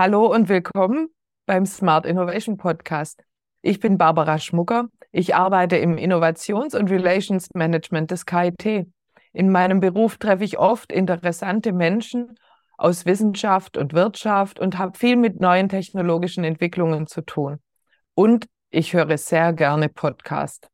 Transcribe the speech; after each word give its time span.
Hallo 0.00 0.32
und 0.32 0.48
willkommen 0.48 1.08
beim 1.44 1.66
Smart 1.66 2.06
Innovation 2.06 2.56
Podcast. 2.56 3.24
Ich 3.62 3.80
bin 3.80 3.98
Barbara 3.98 4.38
Schmucker. 4.38 4.90
Ich 5.10 5.34
arbeite 5.34 5.76
im 5.76 5.98
Innovations- 5.98 6.76
und 6.76 6.88
Relations 6.88 7.48
Management 7.54 8.12
des 8.12 8.24
KIT. 8.24 8.86
In 9.32 9.50
meinem 9.50 9.80
Beruf 9.80 10.16
treffe 10.16 10.44
ich 10.44 10.56
oft 10.56 10.92
interessante 10.92 11.72
Menschen 11.72 12.38
aus 12.76 13.06
Wissenschaft 13.06 13.76
und 13.76 13.92
Wirtschaft 13.92 14.60
und 14.60 14.78
habe 14.78 14.96
viel 14.96 15.16
mit 15.16 15.40
neuen 15.40 15.68
technologischen 15.68 16.44
Entwicklungen 16.44 17.08
zu 17.08 17.22
tun. 17.22 17.58
Und 18.14 18.46
ich 18.70 18.92
höre 18.92 19.18
sehr 19.18 19.52
gerne 19.52 19.88
Podcast. 19.88 20.68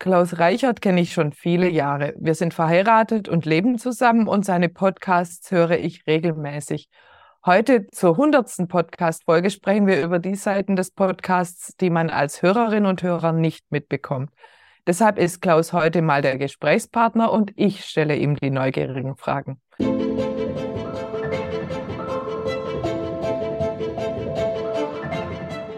Klaus 0.00 0.40
Reichert 0.40 0.80
kenne 0.80 1.02
ich 1.02 1.12
schon 1.12 1.30
viele 1.30 1.68
Jahre. 1.68 2.14
Wir 2.18 2.34
sind 2.34 2.52
verheiratet 2.52 3.28
und 3.28 3.46
leben 3.46 3.78
zusammen 3.78 4.26
und 4.26 4.44
seine 4.44 4.68
Podcasts 4.68 5.52
höre 5.52 5.78
ich 5.78 6.04
regelmäßig. 6.08 6.88
Heute 7.46 7.88
zur 7.88 8.16
hundertsten 8.16 8.68
Podcast-Folge 8.68 9.50
sprechen 9.50 9.86
wir 9.86 10.02
über 10.02 10.18
die 10.18 10.34
Seiten 10.34 10.76
des 10.76 10.90
Podcasts, 10.90 11.76
die 11.76 11.90
man 11.90 12.08
als 12.08 12.40
Hörerin 12.40 12.86
und 12.86 13.02
Hörer 13.02 13.32
nicht 13.32 13.66
mitbekommt. 13.68 14.30
Deshalb 14.86 15.18
ist 15.18 15.42
Klaus 15.42 15.74
heute 15.74 16.00
mal 16.00 16.22
der 16.22 16.38
Gesprächspartner 16.38 17.30
und 17.30 17.52
ich 17.56 17.84
stelle 17.84 18.16
ihm 18.16 18.36
die 18.36 18.48
neugierigen 18.48 19.14
Fragen. 19.16 19.60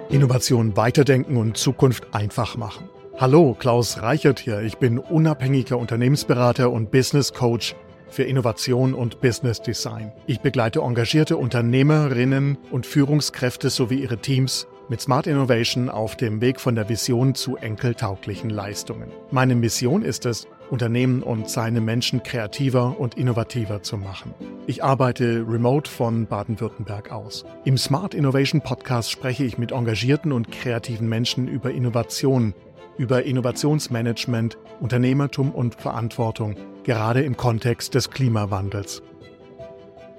Innovation 0.09 0.77
weiterdenken 0.77 1.37
und 1.37 1.57
Zukunft 1.57 2.15
einfach 2.15 2.57
machen. 2.57 2.89
Hallo, 3.19 3.57
Klaus 3.59 4.03
Reichert 4.03 4.39
hier. 4.39 4.61
Ich 4.61 4.79
bin 4.79 5.01
unabhängiger 5.01 5.79
Unternehmensberater 5.79 6.71
und 6.71 6.93
Business 6.93 7.33
Coach 7.33 7.75
für 8.09 8.25
Innovation 8.25 8.95
und 8.95 9.21
Business 9.21 9.61
Design. 9.61 10.13
Ich 10.27 10.41
begleite 10.41 10.81
engagierte 10.81 11.37
Unternehmerinnen 11.37 12.59
und 12.71 12.87
Führungskräfte 12.87 13.71
sowie 13.71 14.03
ihre 14.03 14.19
Teams 14.19 14.67
mit 14.89 15.01
Smart 15.01 15.27
Innovation 15.27 15.89
auf 15.91 16.17
dem 16.17 16.41
Weg 16.41 16.61
von 16.61 16.77
der 16.77 16.89
Vision 16.89 17.35
zu 17.35 17.57
enkeltauglichen 17.57 18.51
Leistungen. 18.51 19.11
Meine 19.31 19.57
Mission 19.57 20.03
ist 20.03 20.27
es, 20.27 20.47
Unternehmen 20.71 21.23
und 21.23 21.49
seine 21.49 21.81
Menschen 21.81 22.23
kreativer 22.23 22.99
und 22.99 23.15
innovativer 23.15 23.83
zu 23.83 23.97
machen. 23.97 24.35
Ich 24.67 24.83
arbeite 24.83 25.45
remote 25.49 25.91
von 25.91 26.27
Baden-Württemberg 26.27 27.13
aus. 27.13 27.45
Im 27.65 27.79
Smart 27.79 28.15
Innovation 28.15 28.61
Podcast 28.61 29.11
spreche 29.11 29.45
ich 29.45 29.59
mit 29.59 29.73
engagierten 29.73 30.33
und 30.33 30.51
kreativen 30.51 31.09
Menschen 31.09 31.47
über 31.49 31.71
Innovation, 31.71 32.55
über 32.99 33.25
Innovationsmanagement, 33.25 34.59
Unternehmertum 34.81 35.53
und 35.53 35.75
Verantwortung, 35.75 36.57
gerade 36.87 37.23
im 37.23 37.37
Kontext 37.37 37.95
des 37.95 38.11
Klimawandels. 38.11 39.03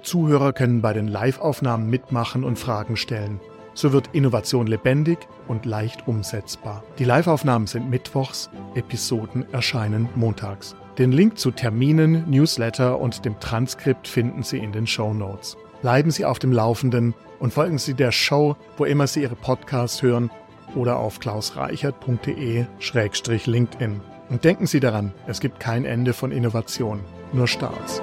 Zuhörer 0.02 0.52
können 0.52 0.82
bei 0.82 0.92
den 0.92 1.08
Live-Aufnahmen 1.08 1.88
mitmachen 1.88 2.44
und 2.44 2.58
Fragen 2.58 2.98
stellen. 2.98 3.40
So 3.72 3.94
wird 3.94 4.10
Innovation 4.12 4.66
lebendig 4.66 5.16
und 5.48 5.64
leicht 5.64 6.06
umsetzbar. 6.06 6.84
Die 6.98 7.04
Live-Aufnahmen 7.04 7.66
sind 7.66 7.88
mittwochs, 7.88 8.50
Episoden 8.74 9.46
erscheinen 9.50 10.10
montags. 10.14 10.76
Den 10.98 11.10
Link 11.10 11.38
zu 11.38 11.52
Terminen, 11.52 12.28
Newsletter 12.28 13.00
und 13.00 13.24
dem 13.24 13.40
Transkript 13.40 14.06
finden 14.06 14.42
Sie 14.42 14.58
in 14.58 14.72
den 14.72 14.86
Show 14.86 15.14
Notes. 15.14 15.56
Bleiben 15.80 16.10
Sie 16.10 16.26
auf 16.26 16.38
dem 16.38 16.52
Laufenden 16.52 17.14
und 17.38 17.54
folgen 17.54 17.78
Sie 17.78 17.94
der 17.94 18.12
Show, 18.12 18.56
wo 18.76 18.84
immer 18.84 19.06
Sie 19.06 19.22
Ihre 19.22 19.36
Podcasts 19.36 20.02
hören 20.02 20.30
oder 20.74 20.98
auf 20.98 21.18
klausreichert.de-linkedin. 21.18 24.02
Und 24.30 24.44
denken 24.44 24.66
Sie 24.66 24.78
daran, 24.78 25.12
es 25.26 25.40
gibt 25.40 25.58
kein 25.58 25.86
Ende 25.86 26.12
von 26.12 26.32
Innovation, 26.32 27.00
nur 27.32 27.48
Starts. 27.48 28.02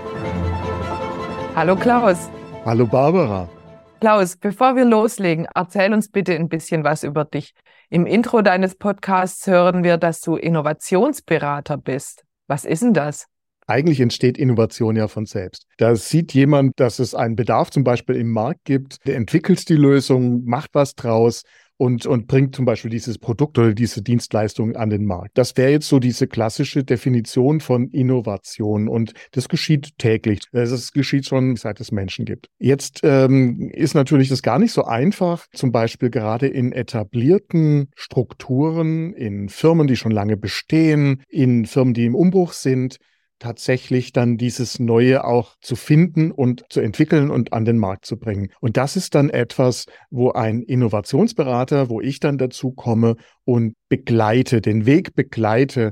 Hallo 1.56 1.76
Klaus. 1.76 2.30
Hallo 2.66 2.88
Barbara. 2.88 3.48
Klaus, 4.02 4.36
bevor 4.36 4.76
wir 4.76 4.86
loslegen, 4.86 5.48
erzähl 5.54 5.94
uns 5.94 6.10
bitte 6.10 6.34
ein 6.34 6.50
bisschen 6.50 6.84
was 6.84 7.04
über 7.04 7.26
dich. 7.26 7.54
Im 7.92 8.08
Intro 8.08 8.42
deines 8.42 8.76
Podcasts 8.76 9.46
hören 9.46 9.84
wir, 9.84 9.98
dass 9.98 10.20
du 10.22 10.36
Innovationsberater 10.36 11.78
bist. 11.78 12.24
Was 12.48 12.66
ist 12.66 12.82
denn 12.82 12.94
das? 12.94 13.28
Eigentlich 13.68 14.00
entsteht 14.00 14.38
Innovation 14.38 14.96
ja 14.96 15.08
von 15.08 15.26
selbst. 15.26 15.66
Da 15.78 15.96
sieht 15.96 16.34
jemand, 16.34 16.80
dass 16.80 17.00
es 17.00 17.16
einen 17.16 17.36
Bedarf 17.36 17.72
zum 17.72 17.84
Beispiel 17.84 18.16
im 18.16 18.32
Markt 18.32 18.66
gibt, 18.66 19.06
der 19.08 19.16
entwickelt 19.16 19.68
die 19.70 19.76
Lösung, 19.76 20.44
macht 20.46 20.72
was 20.74 20.96
draus 20.96 21.44
und, 21.78 22.06
und 22.06 22.28
bringt 22.28 22.56
zum 22.56 22.66
Beispiel 22.66 22.92
dieses 22.92 23.18
Produkt 23.18 23.58
oder 23.58 23.74
diese 23.74 24.02
Dienstleistung 24.02 24.76
an 24.76 24.90
den 24.90 25.06
Markt. 25.06 25.38
Das 25.38 25.58
wäre 25.58 25.72
jetzt 25.72 25.88
so 25.88 26.00
diese 26.00 26.28
klassische 26.28 26.84
Definition 26.84 27.60
von 27.60 27.90
Innovation 27.90 28.88
und 28.88 29.14
das 29.32 29.50
geschieht 29.50 29.98
täglich. 29.98 30.42
Das 30.52 30.92
geschieht 30.94 31.26
schon, 31.26 31.56
seit 31.56 31.80
es 31.82 31.92
Menschen 31.92 32.26
gibt. 32.26 32.48
Jetzt 32.60 33.02
ähm, 33.04 33.70
ist 33.74 33.94
natürlich 33.94 34.30
das 34.30 34.42
gar 34.42 34.60
nicht 34.60 34.72
so 34.72 34.86
einfach, 34.86 35.46
zum 35.54 35.72
Beispiel 35.72 36.10
gerade 36.10 36.48
in 36.48 36.72
etablierten 36.72 37.90
Strukturen, 37.96 39.14
in 39.14 39.50
Firmen, 39.50 39.88
die 39.88 39.98
schon 39.98 40.12
lange 40.12 40.38
bestehen, 40.38 41.24
in 41.30 41.66
Firmen, 41.66 41.94
die 41.94 42.06
im 42.06 42.16
Umbruch 42.16 42.54
sind, 42.54 42.98
tatsächlich 43.40 44.14
dann 44.14 44.38
dieses 44.38 44.80
Neue 44.80 45.26
auch 45.26 45.56
zu 45.62 45.76
finden 45.76 46.32
und 46.32 46.66
zu 46.70 46.80
entwickeln 46.80 47.32
und 47.32 47.54
an 47.54 47.66
den 47.66 47.78
Markt 47.78 48.06
zu 48.06 48.18
bringen. 48.18 48.50
Und 48.62 48.78
das 48.78 48.96
ist 48.96 49.16
dann 49.16 49.30
etwas, 49.30 49.86
wo 50.10 50.32
ein 50.32 50.62
Innovationsberater, 50.62 51.90
wo 51.90 52.02
ich 52.02 52.20
dann 52.20 52.38
dazu 52.38 52.72
komme 52.72 53.16
und 53.44 53.76
begleite, 53.90 54.62
den 54.62 54.86
Weg 54.86 55.16
begleite, 55.16 55.92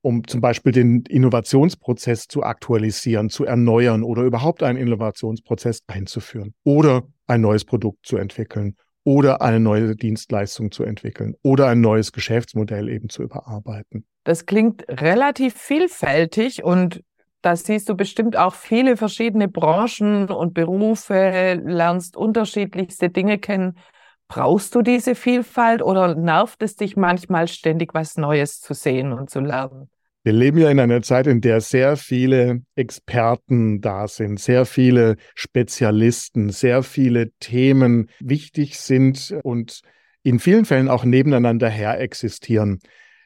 um 0.00 0.26
zum 0.26 0.40
Beispiel 0.40 0.72
den 0.72 1.02
Innovationsprozess 1.08 2.28
zu 2.28 2.42
aktualisieren, 2.42 3.30
zu 3.30 3.44
erneuern 3.44 4.02
oder 4.02 4.22
überhaupt 4.22 4.62
einen 4.62 4.78
Innovationsprozess 4.78 5.80
einzuführen 5.86 6.54
oder 6.64 7.06
ein 7.26 7.40
neues 7.40 7.64
Produkt 7.64 8.06
zu 8.06 8.16
entwickeln 8.16 8.76
oder 9.04 9.42
eine 9.42 9.60
neue 9.60 9.96
Dienstleistung 9.96 10.70
zu 10.70 10.84
entwickeln 10.84 11.34
oder 11.42 11.68
ein 11.68 11.80
neues 11.80 12.12
Geschäftsmodell 12.12 12.88
eben 12.88 13.08
zu 13.08 13.22
überarbeiten. 13.22 14.06
Das 14.24 14.46
klingt 14.46 14.84
relativ 14.88 15.54
vielfältig 15.54 16.62
und 16.62 17.02
da 17.40 17.54
siehst 17.54 17.88
du 17.88 17.94
bestimmt 17.94 18.36
auch 18.36 18.54
viele 18.54 18.96
verschiedene 18.96 19.48
Branchen 19.48 20.28
und 20.28 20.54
Berufe, 20.54 21.60
lernst 21.64 22.16
unterschiedlichste 22.16 23.10
Dinge 23.10 23.38
kennen. 23.38 23.78
Brauchst 24.26 24.74
du 24.74 24.82
diese 24.82 25.14
Vielfalt 25.14 25.80
oder 25.80 26.14
nervt 26.14 26.62
es 26.62 26.76
dich 26.76 26.96
manchmal 26.96 27.48
ständig 27.48 27.94
was 27.94 28.16
Neues 28.16 28.60
zu 28.60 28.74
sehen 28.74 29.12
und 29.12 29.30
zu 29.30 29.40
lernen? 29.40 29.88
Wir 30.28 30.34
leben 30.34 30.58
ja 30.58 30.70
in 30.70 30.78
einer 30.78 31.00
Zeit, 31.00 31.26
in 31.26 31.40
der 31.40 31.62
sehr 31.62 31.96
viele 31.96 32.60
Experten 32.74 33.80
da 33.80 34.06
sind, 34.06 34.38
sehr 34.38 34.66
viele 34.66 35.16
Spezialisten, 35.34 36.50
sehr 36.50 36.82
viele 36.82 37.30
Themen 37.40 38.10
wichtig 38.20 38.78
sind 38.78 39.34
und 39.42 39.80
in 40.22 40.38
vielen 40.38 40.66
Fällen 40.66 40.90
auch 40.90 41.06
nebeneinander 41.06 41.70
her 41.70 41.98
existieren. 41.98 42.78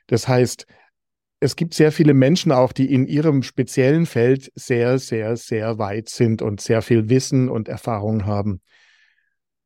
Das 0.07 0.29
heißt, 0.29 0.65
es 1.41 1.57
gibt 1.57 1.75
sehr 1.75 1.91
viele 1.91 2.15
Menschen 2.15 2.53
auch, 2.53 2.73
die 2.73 2.95
in 2.95 3.09
ihrem 3.09 3.43
speziellen 3.43 4.07
Feld 4.07 4.53
sehr, 4.55 5.01
sehr, 5.01 5.37
sehr 5.37 5.79
weit 5.79 6.09
sind 6.09 6.41
und 6.41 6.61
sehr 6.61 6.83
viel 6.83 7.09
Wissen 7.09 7.49
und 7.49 7.67
Erfahrung 7.67 8.27
haben. 8.27 8.61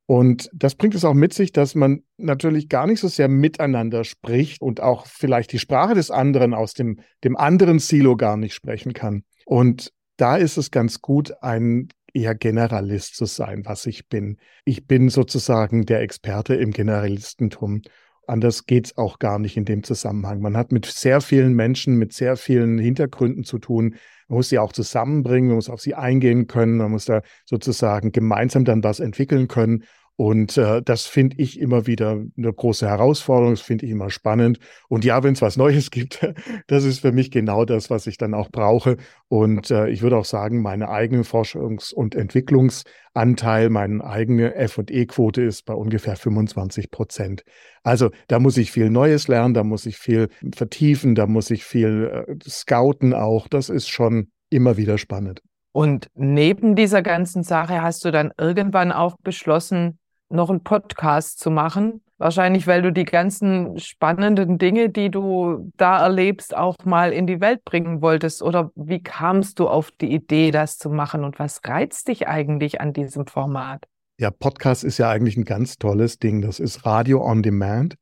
Und 0.06 0.48
das 0.52 0.76
bringt 0.76 0.94
es 0.94 1.04
auch 1.04 1.14
mit 1.14 1.34
sich, 1.34 1.52
dass 1.52 1.74
man 1.74 2.04
natürlich 2.16 2.68
gar 2.68 2.86
nicht 2.86 3.00
so 3.00 3.08
sehr 3.08 3.28
miteinander 3.28 4.04
spricht 4.04 4.62
und 4.62 4.80
auch 4.80 5.06
vielleicht 5.06 5.52
die 5.52 5.58
Sprache 5.58 5.94
des 5.94 6.12
anderen 6.12 6.54
aus 6.54 6.74
dem, 6.74 7.00
dem 7.24 7.36
anderen 7.36 7.80
Silo 7.80 8.16
gar 8.16 8.36
nicht 8.36 8.54
sprechen 8.54 8.92
kann. 8.92 9.24
Und 9.44 9.92
da 10.16 10.36
ist 10.36 10.56
es 10.56 10.70
ganz 10.70 11.02
gut, 11.02 11.32
ein 11.42 11.88
eher 12.14 12.34
Generalist 12.34 13.16
zu 13.16 13.26
sein, 13.26 13.66
was 13.66 13.84
ich 13.84 14.08
bin. 14.08 14.38
Ich 14.64 14.86
bin 14.86 15.10
sozusagen 15.10 15.84
der 15.84 16.00
Experte 16.00 16.54
im 16.54 16.70
Generalistentum. 16.70 17.82
Anders 18.26 18.66
geht's 18.66 18.96
auch 18.96 19.18
gar 19.18 19.38
nicht 19.38 19.56
in 19.56 19.64
dem 19.64 19.82
Zusammenhang. 19.82 20.40
Man 20.40 20.56
hat 20.56 20.72
mit 20.72 20.86
sehr 20.86 21.20
vielen 21.20 21.54
Menschen, 21.54 21.96
mit 21.96 22.12
sehr 22.12 22.36
vielen 22.36 22.78
Hintergründen 22.78 23.44
zu 23.44 23.58
tun. 23.58 23.96
Man 24.28 24.38
muss 24.38 24.48
sie 24.48 24.58
auch 24.58 24.72
zusammenbringen, 24.72 25.48
man 25.48 25.56
muss 25.56 25.70
auf 25.70 25.80
sie 25.80 25.94
eingehen 25.94 26.48
können, 26.48 26.76
man 26.76 26.90
muss 26.90 27.04
da 27.04 27.22
sozusagen 27.44 28.10
gemeinsam 28.10 28.64
dann 28.64 28.82
was 28.82 28.98
entwickeln 28.98 29.46
können. 29.46 29.84
Und 30.16 30.56
äh, 30.56 30.80
das 30.82 31.04
finde 31.04 31.36
ich 31.38 31.60
immer 31.60 31.86
wieder 31.86 32.22
eine 32.36 32.52
große 32.52 32.88
Herausforderung, 32.88 33.52
das 33.52 33.60
finde 33.60 33.84
ich 33.84 33.92
immer 33.92 34.08
spannend. 34.08 34.58
Und 34.88 35.04
ja, 35.04 35.22
wenn 35.22 35.34
es 35.34 35.42
was 35.42 35.58
Neues 35.58 35.90
gibt, 35.90 36.26
das 36.68 36.84
ist 36.84 37.00
für 37.00 37.12
mich 37.12 37.30
genau 37.30 37.66
das, 37.66 37.90
was 37.90 38.06
ich 38.06 38.16
dann 38.16 38.32
auch 38.32 38.50
brauche. 38.50 38.96
Und 39.28 39.70
äh, 39.70 39.90
ich 39.90 40.00
würde 40.00 40.16
auch 40.16 40.24
sagen, 40.24 40.62
meine 40.62 40.88
eigene 40.88 41.22
Forschungs- 41.22 41.92
und 41.92 42.14
Entwicklungsanteil, 42.14 43.68
meine 43.68 44.02
eigene 44.04 44.54
FE-Quote 44.68 45.42
ist 45.42 45.66
bei 45.66 45.74
ungefähr 45.74 46.16
25 46.16 46.90
Prozent. 46.90 47.44
Also 47.82 48.10
da 48.28 48.38
muss 48.38 48.56
ich 48.56 48.72
viel 48.72 48.88
Neues 48.88 49.28
lernen, 49.28 49.52
da 49.52 49.64
muss 49.64 49.84
ich 49.84 49.98
viel 49.98 50.28
vertiefen, 50.54 51.14
da 51.14 51.26
muss 51.26 51.50
ich 51.50 51.62
viel 51.62 52.26
äh, 52.26 52.48
scouten 52.48 53.12
auch. 53.12 53.48
Das 53.48 53.68
ist 53.68 53.88
schon 53.88 54.30
immer 54.48 54.78
wieder 54.78 54.96
spannend. 54.96 55.42
Und 55.72 56.08
neben 56.14 56.74
dieser 56.74 57.02
ganzen 57.02 57.42
Sache 57.42 57.82
hast 57.82 58.02
du 58.06 58.10
dann 58.10 58.32
irgendwann 58.38 58.92
auch 58.92 59.16
beschlossen, 59.22 59.98
noch 60.28 60.50
einen 60.50 60.62
Podcast 60.62 61.38
zu 61.38 61.50
machen. 61.50 62.02
Wahrscheinlich, 62.18 62.66
weil 62.66 62.80
du 62.80 62.92
die 62.92 63.04
ganzen 63.04 63.78
spannenden 63.78 64.56
Dinge, 64.56 64.88
die 64.88 65.10
du 65.10 65.70
da 65.76 66.02
erlebst, 66.02 66.56
auch 66.56 66.76
mal 66.84 67.12
in 67.12 67.26
die 67.26 67.42
Welt 67.42 67.64
bringen 67.64 68.00
wolltest. 68.00 68.42
Oder 68.42 68.70
wie 68.74 69.02
kamst 69.02 69.58
du 69.58 69.68
auf 69.68 69.90
die 69.90 70.12
Idee, 70.12 70.50
das 70.50 70.78
zu 70.78 70.88
machen? 70.88 71.24
Und 71.24 71.38
was 71.38 71.60
reizt 71.64 72.08
dich 72.08 72.26
eigentlich 72.26 72.80
an 72.80 72.94
diesem 72.94 73.26
Format? 73.26 73.84
Ja, 74.18 74.30
Podcast 74.30 74.82
ist 74.82 74.96
ja 74.96 75.10
eigentlich 75.10 75.36
ein 75.36 75.44
ganz 75.44 75.76
tolles 75.76 76.18
Ding. 76.18 76.40
Das 76.40 76.58
ist 76.58 76.86
Radio 76.86 77.22
on 77.22 77.42
Demand. 77.42 77.96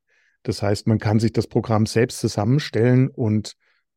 Das 0.44 0.62
heißt, 0.62 0.86
man 0.86 0.98
kann 0.98 1.18
sich 1.18 1.32
das 1.32 1.48
Programm 1.48 1.86
selbst 1.86 2.20
zusammenstellen 2.20 3.08
und, 3.08 3.54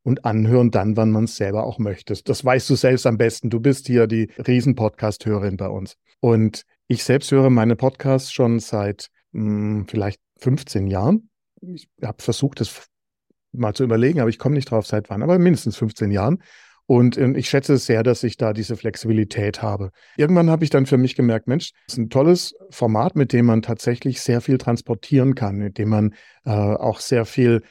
und 0.07 0.24
anhören 0.24 0.71
dann, 0.71 0.95
wann 0.95 1.12
man 1.12 1.25
es 1.25 1.36
selber 1.36 1.65
auch 1.65 1.80
möchte. 1.80 2.13
Das 2.24 2.45
weißt 2.45 2.69
du 2.69 2.75
selbst 2.75 3.06
am 3.06 3.18
besten. 3.18 3.50
Du 3.50 3.59
bist 3.59 3.88
hier 3.88 4.07
die 4.07 4.31
Riesen-Podcast-Hörerin 4.38 5.57
bei 5.57 5.68
uns. 5.68 5.98
Und 6.21 6.63
ich 6.88 7.04
selbst 7.04 7.30
höre 7.30 7.50
meine 7.50 7.75
Podcasts 7.75 8.31
schon 8.31 8.62
seit 8.62 9.09
mh, 9.33 9.42
hm, 9.42 9.88
vielleicht 9.89 10.21
15 10.39 10.88
Jahren. 10.88 11.30
Ich 11.59 11.89
habe 12.01 12.24
versucht, 12.24 12.62
das 12.62 12.88
mal 13.51 13.74
zu 13.74 13.83
überlegen, 13.83 14.21
aber 14.21 14.30
ich 14.30 14.39
komme 14.39 14.56
nicht 14.56 14.71
drauf, 14.71 14.88
seit 14.88 15.09
wann, 15.09 15.24
aber 15.24 15.38
mindestens 15.39 15.75
15 15.75 16.10
Jahren. 16.12 16.42
Und 16.86 17.18
ähm, 17.18 17.36
ich 17.36 17.50
schätze 17.50 17.74
es 17.74 17.86
sehr, 17.86 18.01
dass 18.01 18.24
ich 18.24 18.38
da 18.38 18.53
diese 18.53 18.77
Flexibilität 18.77 19.62
habe. 19.62 19.92
Irgendwann 20.15 20.50
habe 20.50 20.63
ich 20.63 20.69
dann 20.69 20.86
für 20.86 20.98
mich 20.98 21.18
gemerkt, 21.18 21.50
Mensch, 21.50 21.74
das 21.86 21.95
ist 21.95 21.98
ein 21.98 22.10
tolles 22.10 22.56
Format, 22.69 23.18
mit 23.18 23.33
dem 23.33 23.45
man 23.45 23.62
tatsächlich 23.62 24.21
sehr 24.21 24.39
viel 24.39 24.57
transportieren 24.57 25.36
kann, 25.36 25.57
mit 25.57 25.77
dem 25.77 25.89
man 25.89 26.13
äh, 26.45 26.51
auch 26.51 27.01
sehr 27.01 27.25
viel 27.25 27.62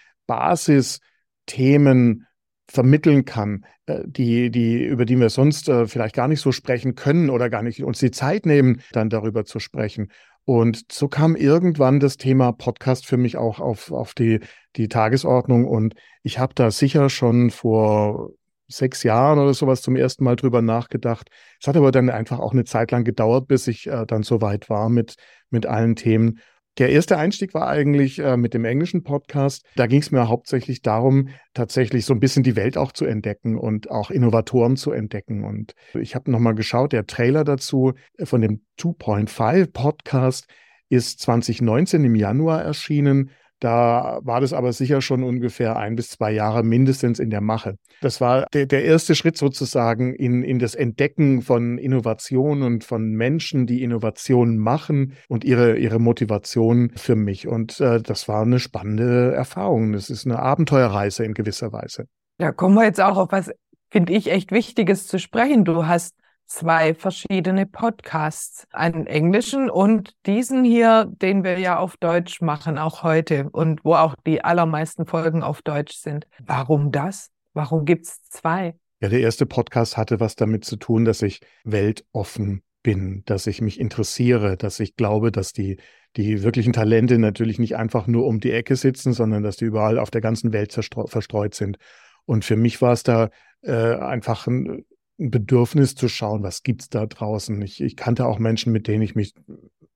Basisthemen 1.46 2.26
vermitteln 2.69 3.25
kann, 3.25 3.64
äh, 3.87 4.02
die, 4.06 4.50
die, 4.50 4.84
über 4.84 5.04
die 5.04 5.19
wir 5.19 5.31
sonst 5.31 5.69
äh, 5.69 5.87
vielleicht 5.87 6.14
gar 6.14 6.28
nicht 6.28 6.40
so 6.40 6.50
sprechen 6.50 6.94
können 6.96 7.31
oder 7.31 7.48
gar 7.48 7.62
nicht 7.62 7.82
uns 7.84 8.00
die 8.00 8.10
Zeit 8.10 8.44
nehmen, 8.44 8.82
dann 8.93 9.08
darüber 9.08 9.44
zu 9.44 9.60
sprechen. 9.60 10.10
Und 10.44 10.93
so 10.93 11.08
kam 11.08 11.37
irgendwann 11.37 12.00
das 12.00 12.16
Thema 12.16 12.52
Podcast 12.52 13.06
für 13.06 13.16
mich 13.16 13.37
auch 13.37 13.60
auf, 13.60 13.90
auf 13.90 14.14
die, 14.14 14.40
die 14.76 14.88
Tagesordnung. 14.88 15.64
Und 15.64 15.94
ich 16.22 16.38
habe 16.38 16.54
da 16.54 16.70
sicher 16.70 17.08
schon 17.08 17.50
vor 17.50 18.31
sechs 18.69 19.04
Jahren 19.04 19.38
oder 19.38 19.54
sowas 19.54 19.82
zum 19.82 19.94
ersten 19.94 20.25
Mal 20.25 20.37
drüber 20.37 20.62
nachgedacht. 20.62 21.28
Es 21.60 21.69
hat 21.69 21.76
aber 21.76 21.93
dann 21.93 22.10
einfach 22.10 22.40
auch 22.40 22.52
eine 22.52 22.64
Zeit 22.64 22.90
lang 22.90 23.04
gedauert, 23.04 23.46
bis 23.46 23.69
ich 23.69 23.87
äh, 23.87 24.06
dann 24.06 24.25
so 24.25 24.40
weit 24.40 24.69
war 24.69 24.88
mit, 24.88 25.14
mit 25.50 25.66
allen 25.66 25.94
Themen. 25.94 26.40
Der 26.78 26.90
erste 26.90 27.17
Einstieg 27.17 27.55
war 27.55 27.69
eigentlich 27.69 28.19
äh, 28.19 28.37
mit 28.37 28.52
dem 28.52 28.67
englischen 28.67 29.02
Podcast. 29.02 29.64
Da 29.76 29.87
ging 29.87 30.00
es 30.00 30.11
mir 30.11 30.28
hauptsächlich 30.28 30.82
darum, 30.82 31.28
tatsächlich 31.55 32.05
so 32.05 32.12
ein 32.12 32.20
bisschen 32.20 32.43
die 32.43 32.55
Welt 32.55 32.76
auch 32.76 32.93
zu 32.93 33.06
entdecken 33.06 33.56
und 33.56 33.90
auch 33.90 34.11
Innovatoren 34.11 34.76
zu 34.76 34.93
entdecken. 34.93 35.44
Und 35.44 35.75
ich 35.94 36.14
habe 36.14 36.31
nochmal 36.31 36.55
geschaut, 36.55 36.93
der 36.93 37.06
Trailer 37.06 37.44
dazu 37.44 37.94
von 38.23 38.43
dem 38.43 38.61
2.5 38.78 39.73
Podcast 39.73 40.46
ist 40.90 41.20
2019 41.20 42.05
im 42.05 42.14
Januar 42.14 42.62
erschienen 42.62 43.31
da 43.61 44.20
war 44.23 44.41
das 44.41 44.53
aber 44.53 44.73
sicher 44.73 45.00
schon 45.00 45.23
ungefähr 45.23 45.76
ein 45.76 45.97
bis 45.97 46.11
zwei 46.11 46.32
Jahre 46.32 46.62
mindestens 46.62 47.19
in 47.19 47.31
der 47.31 47.41
Mache. 47.41 47.79
Das 48.03 48.20
war 48.20 48.47
der, 48.53 48.67
der 48.67 48.85
erste 48.85 49.14
Schritt 49.14 49.38
sozusagen 49.38 50.14
in, 50.14 50.43
in 50.43 50.58
das 50.58 50.75
Entdecken 50.75 51.41
von 51.41 51.79
Innovation 51.79 52.62
und 52.62 52.85
von 52.85 53.12
Menschen, 53.12 53.67
die 53.67 53.82
Innovationen 53.82 54.58
machen 54.58 55.14
und 55.29 55.44
ihre, 55.44 55.79
ihre 55.79 55.99
Motivation 55.99 56.93
für 56.97 57.17
mich. 57.17 57.49
Und 57.49 57.81
äh, 57.81 58.03
das 58.03 58.29
war 58.29 58.43
eine 58.43 58.58
spannende 58.58 59.32
Erfahrung. 59.32 59.93
Das 59.93 60.11
ist 60.11 60.26
eine 60.26 60.38
Abenteuerreise 60.38 61.25
in 61.25 61.32
gewisser 61.32 61.73
Weise. 61.73 62.06
Da 62.38 62.53
kommen 62.53 62.75
wir 62.75 62.85
jetzt 62.85 63.00
auch 63.00 63.17
auf 63.17 63.32
was, 63.32 63.50
finde 63.91 64.12
ich, 64.12 64.31
echt 64.31 64.53
Wichtiges 64.53 65.06
zu 65.06 65.19
sprechen. 65.19 65.64
Du 65.64 65.87
hast 65.87 66.14
zwei 66.46 66.94
verschiedene 66.94 67.66
Podcasts, 67.66 68.66
einen 68.72 69.06
englischen 69.06 69.69
und 69.69 70.14
diesen 70.26 70.64
hier, 70.64 71.06
den 71.08 71.44
wir 71.44 71.58
ja 71.58 71.78
auf 71.78 71.96
Deutsch 71.96 72.40
machen, 72.40 72.78
auch 72.78 73.02
heute 73.02 73.48
und 73.50 73.84
wo 73.84 73.94
auch 73.94 74.14
die 74.26 74.43
allermeisten 74.43 75.06
Folgen 75.06 75.43
auf 75.43 75.62
Deutsch 75.62 75.96
sind. 75.96 76.26
Warum 76.38 76.93
das? 76.93 77.31
Warum 77.52 77.84
gibt's 77.84 78.22
zwei? 78.31 78.75
Ja, 79.00 79.08
der 79.08 79.20
erste 79.20 79.46
Podcast 79.46 79.96
hatte 79.96 80.20
was 80.20 80.37
damit 80.37 80.64
zu 80.64 80.76
tun, 80.76 81.04
dass 81.04 81.22
ich 81.22 81.40
weltoffen 81.64 82.62
bin, 82.82 83.25
dass 83.26 83.46
ich 83.46 83.60
mich 83.60 83.81
interessiere, 83.81 84.56
dass 84.56 84.81
ich 84.81 84.96
glaube, 84.96 85.32
dass 85.32 85.52
die, 85.52 85.78
die 86.16 86.43
wirklichen 86.43 86.72
Talente 86.72 87.19
natürlich 87.19 87.58
nicht 87.58 87.76
einfach 87.76 88.06
nur 88.06 88.26
um 88.26 88.40
die 88.40 88.52
Ecke 88.52 88.76
sitzen, 88.76 89.12
sondern 89.12 89.43
dass 89.43 89.56
die 89.56 89.64
überall 89.64 89.98
auf 89.98 90.10
der 90.10 90.20
ganzen 90.20 90.52
Welt 90.52 90.72
verstreut 90.72 91.54
sind. 91.54 91.78
Und 92.25 92.44
für 92.44 92.56
mich 92.56 92.81
war 92.81 92.93
es 92.93 93.02
da 93.02 93.31
äh, 93.62 93.96
einfach 93.96 94.46
ein 94.46 94.84
ein 95.19 95.31
Bedürfnis 95.31 95.95
zu 95.95 96.09
schauen, 96.09 96.43
was 96.43 96.63
gibt's 96.63 96.89
da 96.89 97.07
draußen. 97.07 97.61
Ich, 97.63 97.81
ich 97.81 97.97
kannte 97.97 98.27
auch 98.27 98.39
Menschen, 98.39 98.73
mit 98.73 98.87
denen 98.87 99.03
ich 99.03 99.15
mich 99.15 99.35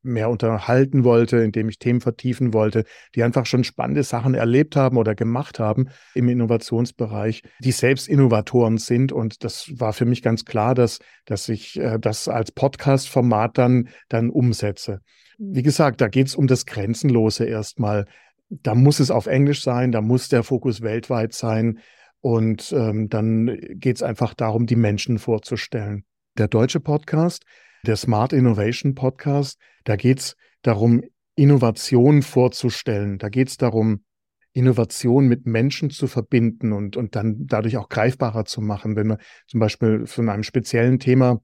mehr 0.02 0.30
unterhalten 0.30 1.04
wollte, 1.04 1.38
indem 1.38 1.68
ich 1.68 1.78
Themen 1.78 2.00
vertiefen 2.00 2.54
wollte, 2.54 2.84
die 3.14 3.22
einfach 3.22 3.46
schon 3.46 3.64
spannende 3.64 4.02
Sachen 4.02 4.34
erlebt 4.34 4.76
haben 4.76 4.96
oder 4.96 5.14
gemacht 5.14 5.58
haben 5.58 5.88
im 6.14 6.28
Innovationsbereich, 6.28 7.42
die 7.60 7.72
selbst 7.72 8.08
Innovatoren 8.08 8.78
sind. 8.78 9.12
Und 9.12 9.44
das 9.44 9.70
war 9.74 9.92
für 9.92 10.06
mich 10.06 10.22
ganz 10.22 10.44
klar, 10.44 10.74
dass, 10.74 11.00
dass 11.26 11.48
ich 11.48 11.78
äh, 11.78 11.98
das 11.98 12.28
als 12.28 12.52
Podcast-Format 12.52 13.58
dann, 13.58 13.88
dann 14.08 14.30
umsetze. 14.30 15.00
Wie 15.38 15.62
gesagt, 15.62 16.00
da 16.00 16.08
geht's 16.08 16.34
um 16.34 16.46
das 16.46 16.66
Grenzenlose 16.66 17.44
erstmal. 17.44 18.06
Da 18.48 18.74
muss 18.74 19.00
es 19.00 19.10
auf 19.10 19.26
Englisch 19.26 19.62
sein, 19.62 19.92
da 19.92 20.00
muss 20.00 20.28
der 20.28 20.42
Fokus 20.42 20.80
weltweit 20.80 21.34
sein. 21.34 21.78
Und 22.20 22.72
ähm, 22.72 23.08
dann 23.08 23.58
geht 23.72 23.96
es 23.96 24.02
einfach 24.02 24.34
darum, 24.34 24.66
die 24.66 24.76
Menschen 24.76 25.18
vorzustellen. 25.18 26.04
Der 26.36 26.48
deutsche 26.48 26.80
Podcast, 26.80 27.44
der 27.86 27.96
Smart 27.96 28.32
Innovation 28.32 28.94
Podcast, 28.94 29.58
da 29.84 29.96
geht 29.96 30.20
es 30.20 30.36
darum, 30.62 31.02
Innovation 31.34 32.22
vorzustellen. 32.22 33.18
Da 33.18 33.30
geht 33.30 33.48
es 33.48 33.56
darum, 33.56 34.04
Innovation 34.52 35.28
mit 35.28 35.46
Menschen 35.46 35.90
zu 35.90 36.06
verbinden 36.06 36.72
und, 36.72 36.96
und 36.96 37.16
dann 37.16 37.46
dadurch 37.46 37.76
auch 37.76 37.88
greifbarer 37.88 38.44
zu 38.44 38.60
machen. 38.60 38.96
Wenn 38.96 39.06
man 39.06 39.18
zum 39.46 39.60
Beispiel 39.60 40.06
von 40.06 40.28
einem 40.28 40.42
speziellen 40.42 40.98
Thema 40.98 41.40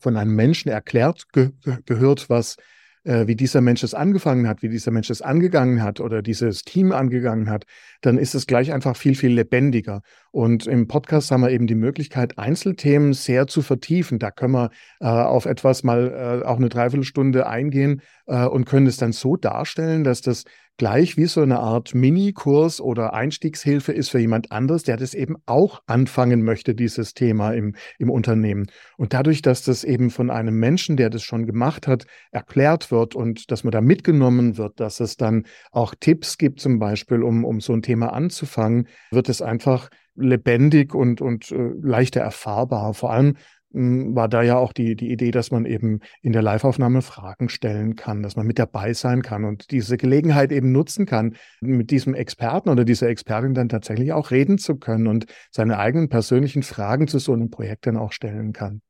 von 0.00 0.16
einem 0.16 0.34
Menschen 0.34 0.70
erklärt 0.70 1.30
ge 1.32 1.50
gehört, 1.84 2.30
was 2.30 2.56
äh, 3.04 3.26
wie 3.26 3.36
dieser 3.36 3.60
Mensch 3.60 3.82
es 3.82 3.94
angefangen 3.94 4.48
hat, 4.48 4.62
wie 4.62 4.68
dieser 4.68 4.90
Mensch 4.90 5.10
es 5.10 5.22
angegangen 5.22 5.82
hat 5.82 6.00
oder 6.00 6.22
dieses 6.22 6.62
Team 6.62 6.92
angegangen 6.92 7.50
hat, 7.50 7.64
dann 8.00 8.18
ist 8.18 8.34
es 8.34 8.46
gleich 8.46 8.72
einfach 8.72 8.96
viel, 8.96 9.14
viel 9.14 9.32
lebendiger. 9.32 10.02
Und 10.30 10.66
im 10.66 10.88
Podcast 10.88 11.30
haben 11.30 11.42
wir 11.42 11.50
eben 11.50 11.66
die 11.66 11.74
Möglichkeit, 11.74 12.38
Einzelthemen 12.38 13.12
sehr 13.12 13.46
zu 13.46 13.62
vertiefen. 13.62 14.18
Da 14.18 14.30
können 14.30 14.54
wir 14.54 14.70
äh, 15.00 15.06
auf 15.06 15.46
etwas 15.46 15.82
mal 15.82 16.42
äh, 16.42 16.46
auch 16.46 16.56
eine 16.56 16.68
Dreiviertelstunde 16.68 17.46
eingehen 17.46 18.02
äh, 18.26 18.44
und 18.44 18.64
können 18.64 18.86
es 18.86 18.96
dann 18.96 19.12
so 19.12 19.36
darstellen, 19.36 20.04
dass 20.04 20.20
das 20.20 20.44
gleich 20.82 21.16
wie 21.16 21.26
so 21.26 21.42
eine 21.42 21.60
Art 21.60 21.94
Minikurs 21.94 22.80
oder 22.80 23.14
Einstiegshilfe 23.14 23.92
ist 23.92 24.08
für 24.08 24.18
jemand 24.18 24.50
anderes, 24.50 24.82
der 24.82 24.96
das 24.96 25.14
eben 25.14 25.36
auch 25.46 25.80
anfangen 25.86 26.42
möchte, 26.42 26.74
dieses 26.74 27.14
Thema 27.14 27.52
im, 27.52 27.76
im 28.00 28.10
Unternehmen. 28.10 28.66
Und 28.96 29.12
dadurch, 29.12 29.42
dass 29.42 29.62
das 29.62 29.84
eben 29.84 30.10
von 30.10 30.28
einem 30.28 30.58
Menschen, 30.58 30.96
der 30.96 31.08
das 31.08 31.22
schon 31.22 31.46
gemacht 31.46 31.86
hat, 31.86 32.06
erklärt 32.32 32.90
wird 32.90 33.14
und 33.14 33.52
dass 33.52 33.62
man 33.62 33.70
da 33.70 33.80
mitgenommen 33.80 34.58
wird, 34.58 34.80
dass 34.80 34.98
es 34.98 35.16
dann 35.16 35.46
auch 35.70 35.94
Tipps 35.94 36.36
gibt, 36.36 36.58
zum 36.58 36.80
Beispiel, 36.80 37.22
um, 37.22 37.44
um 37.44 37.60
so 37.60 37.74
ein 37.74 37.82
Thema 37.82 38.12
anzufangen, 38.12 38.88
wird 39.12 39.28
es 39.28 39.40
einfach 39.40 39.88
lebendig 40.16 40.96
und, 40.96 41.20
und 41.20 41.52
äh, 41.52 41.70
leichter 41.80 42.22
erfahrbar. 42.22 42.92
Vor 42.94 43.12
allem 43.12 43.36
war 43.72 44.28
da 44.28 44.42
ja 44.42 44.56
auch 44.56 44.72
die, 44.72 44.96
die 44.96 45.10
Idee, 45.10 45.30
dass 45.30 45.50
man 45.50 45.64
eben 45.64 46.00
in 46.20 46.32
der 46.32 46.42
Liveaufnahme 46.42 47.02
Fragen 47.02 47.48
stellen 47.48 47.96
kann, 47.96 48.22
dass 48.22 48.36
man 48.36 48.46
mit 48.46 48.58
dabei 48.58 48.92
sein 48.92 49.22
kann 49.22 49.44
und 49.44 49.70
diese 49.70 49.96
Gelegenheit 49.96 50.52
eben 50.52 50.72
nutzen 50.72 51.06
kann, 51.06 51.36
mit 51.60 51.90
diesem 51.90 52.14
Experten 52.14 52.68
oder 52.68 52.84
dieser 52.84 53.08
Expertin 53.08 53.54
dann 53.54 53.68
tatsächlich 53.68 54.12
auch 54.12 54.30
reden 54.30 54.58
zu 54.58 54.76
können 54.76 55.06
und 55.06 55.26
seine 55.50 55.78
eigenen 55.78 56.08
persönlichen 56.08 56.62
Fragen 56.62 57.08
zu 57.08 57.18
so 57.18 57.32
einem 57.32 57.50
Projekt 57.50 57.86
dann 57.86 57.96
auch 57.96 58.12
stellen 58.12 58.52
kann. 58.52 58.82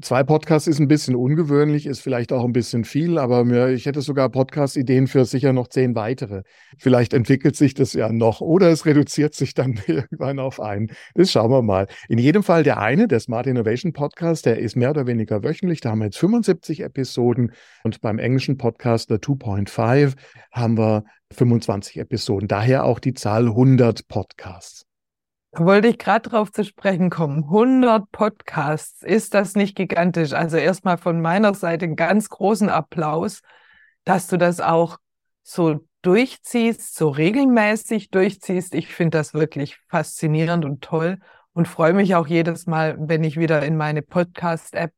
Zwei 0.00 0.22
Podcasts 0.22 0.68
ist 0.68 0.78
ein 0.78 0.86
bisschen 0.86 1.16
ungewöhnlich, 1.16 1.86
ist 1.86 1.98
vielleicht 1.98 2.32
auch 2.32 2.44
ein 2.44 2.52
bisschen 2.52 2.84
viel, 2.84 3.18
aber 3.18 3.44
mir, 3.44 3.70
ich 3.70 3.86
hätte 3.86 4.00
sogar 4.00 4.28
Podcast-Ideen 4.28 5.08
für 5.08 5.24
sicher 5.24 5.52
noch 5.52 5.66
zehn 5.66 5.96
weitere. 5.96 6.42
Vielleicht 6.78 7.12
entwickelt 7.12 7.56
sich 7.56 7.74
das 7.74 7.92
ja 7.92 8.12
noch 8.12 8.40
oder 8.40 8.70
es 8.70 8.86
reduziert 8.86 9.34
sich 9.34 9.54
dann 9.54 9.80
irgendwann 9.88 10.38
auf 10.38 10.60
einen. 10.60 10.92
Das 11.14 11.32
schauen 11.32 11.50
wir 11.50 11.62
mal. 11.62 11.88
In 12.08 12.18
jedem 12.18 12.44
Fall 12.44 12.62
der 12.62 12.78
eine, 12.78 13.08
der 13.08 13.18
Smart 13.18 13.48
Innovation 13.48 13.92
Podcast, 13.92 14.46
der 14.46 14.60
ist 14.60 14.76
mehr 14.76 14.90
oder 14.90 15.08
weniger 15.08 15.42
wöchentlich. 15.42 15.80
Da 15.80 15.90
haben 15.90 15.98
wir 15.98 16.06
jetzt 16.06 16.18
75 16.18 16.84
Episoden 16.84 17.50
und 17.82 18.00
beim 18.00 18.20
englischen 18.20 18.58
Podcast, 18.58 19.10
der 19.10 19.18
2.5, 19.18 20.14
haben 20.52 20.78
wir 20.78 21.02
25 21.32 21.96
Episoden. 21.96 22.46
Daher 22.46 22.84
auch 22.84 23.00
die 23.00 23.14
Zahl 23.14 23.46
100 23.48 24.06
Podcasts. 24.06 24.85
Wollte 25.52 25.88
ich 25.88 25.98
gerade 25.98 26.28
drauf 26.28 26.52
zu 26.52 26.64
sprechen 26.64 27.08
kommen. 27.08 27.44
100 27.44 28.10
Podcasts, 28.12 29.02
ist 29.02 29.32
das 29.32 29.54
nicht 29.54 29.74
gigantisch? 29.76 30.32
Also 30.32 30.58
erstmal 30.58 30.98
von 30.98 31.20
meiner 31.20 31.54
Seite 31.54 31.86
einen 31.86 31.96
ganz 31.96 32.28
großen 32.28 32.68
Applaus, 32.68 33.40
dass 34.04 34.26
du 34.26 34.36
das 34.36 34.60
auch 34.60 34.98
so 35.42 35.80
durchziehst, 36.02 36.94
so 36.94 37.08
regelmäßig 37.08 38.10
durchziehst. 38.10 38.74
Ich 38.74 38.94
finde 38.94 39.18
das 39.18 39.34
wirklich 39.34 39.78
faszinierend 39.88 40.64
und 40.64 40.82
toll 40.82 41.18
und 41.52 41.68
freue 41.68 41.94
mich 41.94 42.14
auch 42.14 42.26
jedes 42.26 42.66
Mal, 42.66 42.96
wenn 42.98 43.24
ich 43.24 43.38
wieder 43.38 43.62
in 43.62 43.76
meine 43.76 44.02
Podcast-App 44.02 44.92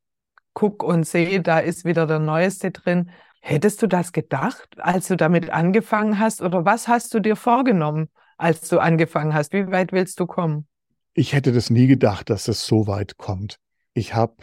gucke 0.55 0.85
und 0.85 1.05
sehe, 1.07 1.41
da 1.41 1.61
ist 1.61 1.85
wieder 1.85 2.07
der 2.07 2.19
Neueste 2.19 2.73
drin. 2.73 3.11
Hättest 3.41 3.81
du 3.81 3.87
das 3.87 4.13
gedacht, 4.13 4.69
als 4.79 5.07
du 5.07 5.17
damit 5.17 5.51
angefangen 5.51 6.19
hast 6.19 6.43
oder 6.43 6.65
was 6.65 6.89
hast 6.89 7.15
du 7.15 7.21
dir 7.21 7.37
vorgenommen? 7.37 8.11
Als 8.39 8.69
du 8.69 8.79
angefangen 8.79 9.35
hast? 9.35 9.53
Wie 9.53 9.71
weit 9.71 9.93
willst 9.93 10.19
du 10.21 10.27
kommen? 10.27 10.67
Ich 11.15 11.33
hätte 11.33 11.53
das 11.53 11.69
nie 11.69 11.87
gedacht, 11.87 12.31
dass 12.31 12.49
es 12.49 12.65
so 12.65 12.87
weit 12.87 13.19
kommt. 13.19 13.59
Ich 13.93 14.15
habe 14.15 14.37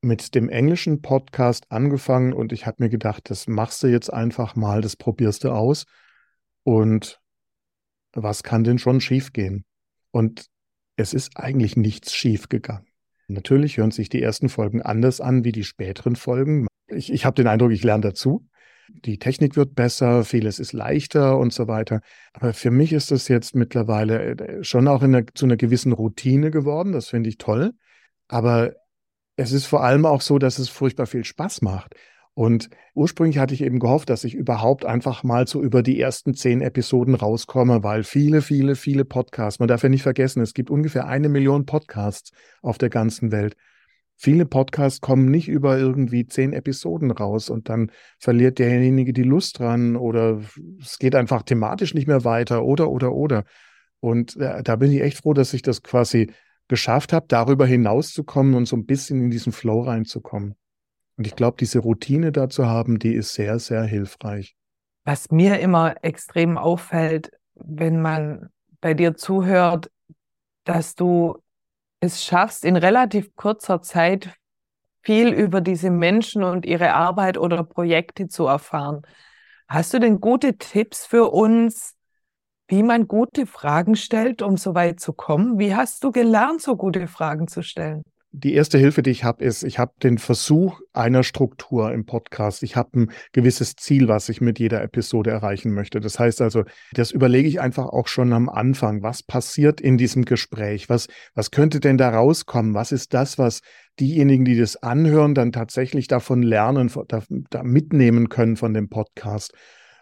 mit 0.00 0.34
dem 0.34 0.48
englischen 0.48 1.00
Podcast 1.00 1.66
angefangen 1.70 2.32
und 2.32 2.52
ich 2.52 2.66
habe 2.66 2.82
mir 2.82 2.88
gedacht, 2.88 3.30
das 3.30 3.46
machst 3.46 3.82
du 3.82 3.86
jetzt 3.86 4.12
einfach 4.12 4.56
mal, 4.56 4.80
das 4.80 4.96
probierst 4.96 5.44
du 5.44 5.50
aus. 5.50 5.84
Und 6.64 7.20
was 8.12 8.42
kann 8.42 8.64
denn 8.64 8.78
schon 8.78 9.00
schiefgehen? 9.00 9.64
Und 10.10 10.46
es 10.96 11.14
ist 11.14 11.36
eigentlich 11.36 11.76
nichts 11.76 12.14
schiefgegangen. 12.14 12.86
Natürlich 13.28 13.78
hören 13.78 13.92
sich 13.92 14.08
die 14.08 14.22
ersten 14.22 14.48
Folgen 14.48 14.82
anders 14.82 15.20
an 15.20 15.44
wie 15.44 15.52
die 15.52 15.64
späteren 15.64 16.16
Folgen. 16.16 16.66
Ich, 16.88 17.12
ich 17.12 17.24
habe 17.24 17.34
den 17.34 17.46
Eindruck, 17.46 17.72
ich 17.72 17.84
lerne 17.84 18.02
dazu. 18.02 18.46
Die 18.88 19.18
Technik 19.18 19.56
wird 19.56 19.74
besser, 19.74 20.24
vieles 20.24 20.58
ist 20.58 20.72
leichter 20.72 21.38
und 21.38 21.52
so 21.52 21.68
weiter. 21.68 22.00
Aber 22.32 22.52
für 22.52 22.70
mich 22.70 22.92
ist 22.92 23.10
das 23.10 23.28
jetzt 23.28 23.54
mittlerweile 23.54 24.36
äh, 24.36 24.64
schon 24.64 24.88
auch 24.88 25.02
in 25.02 25.14
einer, 25.14 25.26
zu 25.34 25.46
einer 25.46 25.56
gewissen 25.56 25.92
Routine 25.92 26.50
geworden. 26.50 26.92
Das 26.92 27.08
finde 27.08 27.28
ich 27.28 27.38
toll. 27.38 27.72
Aber 28.28 28.74
es 29.36 29.52
ist 29.52 29.66
vor 29.66 29.82
allem 29.82 30.06
auch 30.06 30.20
so, 30.20 30.38
dass 30.38 30.58
es 30.58 30.68
furchtbar 30.68 31.06
viel 31.06 31.24
Spaß 31.24 31.62
macht. 31.62 31.94
Und 32.34 32.70
ursprünglich 32.94 33.38
hatte 33.38 33.52
ich 33.52 33.62
eben 33.62 33.78
gehofft, 33.78 34.08
dass 34.08 34.24
ich 34.24 34.34
überhaupt 34.34 34.86
einfach 34.86 35.22
mal 35.22 35.46
so 35.46 35.62
über 35.62 35.82
die 35.82 36.00
ersten 36.00 36.32
zehn 36.32 36.62
Episoden 36.62 37.14
rauskomme, 37.14 37.82
weil 37.82 38.04
viele, 38.04 38.40
viele, 38.40 38.74
viele 38.74 39.04
Podcasts, 39.04 39.60
man 39.60 39.68
darf 39.68 39.82
ja 39.82 39.90
nicht 39.90 40.02
vergessen, 40.02 40.40
es 40.40 40.54
gibt 40.54 40.70
ungefähr 40.70 41.06
eine 41.06 41.28
Million 41.28 41.66
Podcasts 41.66 42.32
auf 42.62 42.78
der 42.78 42.88
ganzen 42.88 43.32
Welt. 43.32 43.54
Viele 44.16 44.46
Podcasts 44.46 45.00
kommen 45.00 45.30
nicht 45.30 45.48
über 45.48 45.78
irgendwie 45.78 46.26
zehn 46.26 46.52
Episoden 46.52 47.10
raus 47.10 47.50
und 47.50 47.68
dann 47.68 47.90
verliert 48.18 48.58
derjenige 48.58 49.12
die 49.12 49.24
Lust 49.24 49.58
dran 49.58 49.96
oder 49.96 50.40
es 50.80 50.98
geht 50.98 51.14
einfach 51.14 51.42
thematisch 51.42 51.94
nicht 51.94 52.06
mehr 52.06 52.24
weiter 52.24 52.64
oder, 52.64 52.90
oder, 52.90 53.12
oder. 53.12 53.44
Und 54.00 54.36
äh, 54.36 54.62
da 54.62 54.76
bin 54.76 54.92
ich 54.92 55.00
echt 55.00 55.18
froh, 55.18 55.32
dass 55.32 55.54
ich 55.54 55.62
das 55.62 55.82
quasi 55.82 56.30
geschafft 56.68 57.12
habe, 57.12 57.26
darüber 57.28 57.66
hinauszukommen 57.66 58.54
und 58.54 58.66
so 58.66 58.76
ein 58.76 58.86
bisschen 58.86 59.20
in 59.20 59.30
diesen 59.30 59.52
Flow 59.52 59.82
reinzukommen. 59.82 60.54
Und 61.16 61.26
ich 61.26 61.36
glaube, 61.36 61.56
diese 61.58 61.80
Routine 61.80 62.32
da 62.32 62.48
zu 62.48 62.66
haben, 62.66 62.98
die 62.98 63.14
ist 63.14 63.34
sehr, 63.34 63.58
sehr 63.58 63.82
hilfreich. 63.84 64.56
Was 65.04 65.30
mir 65.30 65.58
immer 65.60 65.96
extrem 66.02 66.56
auffällt, 66.56 67.32
wenn 67.54 68.00
man 68.00 68.50
bei 68.80 68.94
dir 68.94 69.16
zuhört, 69.16 69.90
dass 70.64 70.94
du 70.94 71.41
es 72.02 72.24
schaffst, 72.24 72.64
in 72.64 72.76
relativ 72.76 73.34
kurzer 73.36 73.80
Zeit 73.80 74.30
viel 75.02 75.28
über 75.28 75.60
diese 75.60 75.90
Menschen 75.90 76.42
und 76.42 76.66
ihre 76.66 76.94
Arbeit 76.94 77.38
oder 77.38 77.62
Projekte 77.64 78.28
zu 78.28 78.46
erfahren. 78.46 79.02
Hast 79.68 79.94
du 79.94 80.00
denn 80.00 80.20
gute 80.20 80.58
Tipps 80.58 81.06
für 81.06 81.30
uns, 81.30 81.96
wie 82.68 82.82
man 82.82 83.06
gute 83.08 83.46
Fragen 83.46 83.94
stellt, 83.96 84.42
um 84.42 84.56
so 84.56 84.74
weit 84.74 85.00
zu 85.00 85.12
kommen? 85.12 85.58
Wie 85.60 85.74
hast 85.74 86.02
du 86.04 86.10
gelernt, 86.10 86.60
so 86.60 86.76
gute 86.76 87.06
Fragen 87.06 87.46
zu 87.48 87.62
stellen? 87.62 88.02
Die 88.34 88.54
erste 88.54 88.78
Hilfe, 88.78 89.02
die 89.02 89.10
ich 89.10 89.24
habe, 89.24 89.44
ist, 89.44 89.62
ich 89.62 89.78
habe 89.78 89.92
den 90.02 90.16
Versuch 90.16 90.80
einer 90.94 91.22
Struktur 91.22 91.92
im 91.92 92.06
Podcast. 92.06 92.62
Ich 92.62 92.76
habe 92.76 93.00
ein 93.00 93.12
gewisses 93.32 93.76
Ziel, 93.76 94.08
was 94.08 94.30
ich 94.30 94.40
mit 94.40 94.58
jeder 94.58 94.82
Episode 94.82 95.30
erreichen 95.30 95.72
möchte. 95.72 96.00
Das 96.00 96.18
heißt 96.18 96.40
also, 96.40 96.64
das 96.92 97.10
überlege 97.10 97.46
ich 97.46 97.60
einfach 97.60 97.86
auch 97.86 98.08
schon 98.08 98.32
am 98.32 98.48
Anfang. 98.48 99.02
Was 99.02 99.22
passiert 99.22 99.82
in 99.82 99.98
diesem 99.98 100.24
Gespräch? 100.24 100.88
Was, 100.88 101.08
was 101.34 101.50
könnte 101.50 101.78
denn 101.78 101.98
da 101.98 102.08
rauskommen? 102.08 102.72
Was 102.72 102.90
ist 102.90 103.12
das, 103.12 103.36
was 103.36 103.60
diejenigen, 104.00 104.46
die 104.46 104.58
das 104.58 104.76
anhören, 104.76 105.34
dann 105.34 105.52
tatsächlich 105.52 106.08
davon 106.08 106.42
lernen, 106.42 106.90
da, 107.08 107.22
da 107.50 107.62
mitnehmen 107.62 108.30
können 108.30 108.56
von 108.56 108.72
dem 108.72 108.88
Podcast? 108.88 109.52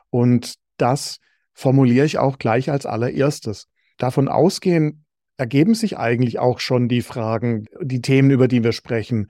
Und 0.08 0.54
das 0.76 1.18
formuliere 1.52 2.06
ich 2.06 2.18
auch 2.18 2.38
gleich 2.38 2.70
als 2.70 2.86
allererstes. 2.86 3.66
Davon 3.98 4.28
ausgehen, 4.28 5.04
ergeben 5.40 5.74
sich 5.74 5.96
eigentlich 5.96 6.38
auch 6.38 6.60
schon 6.60 6.86
die 6.86 7.00
Fragen, 7.00 7.64
die 7.80 8.02
Themen, 8.02 8.30
über 8.30 8.46
die 8.46 8.62
wir 8.62 8.72
sprechen. 8.72 9.28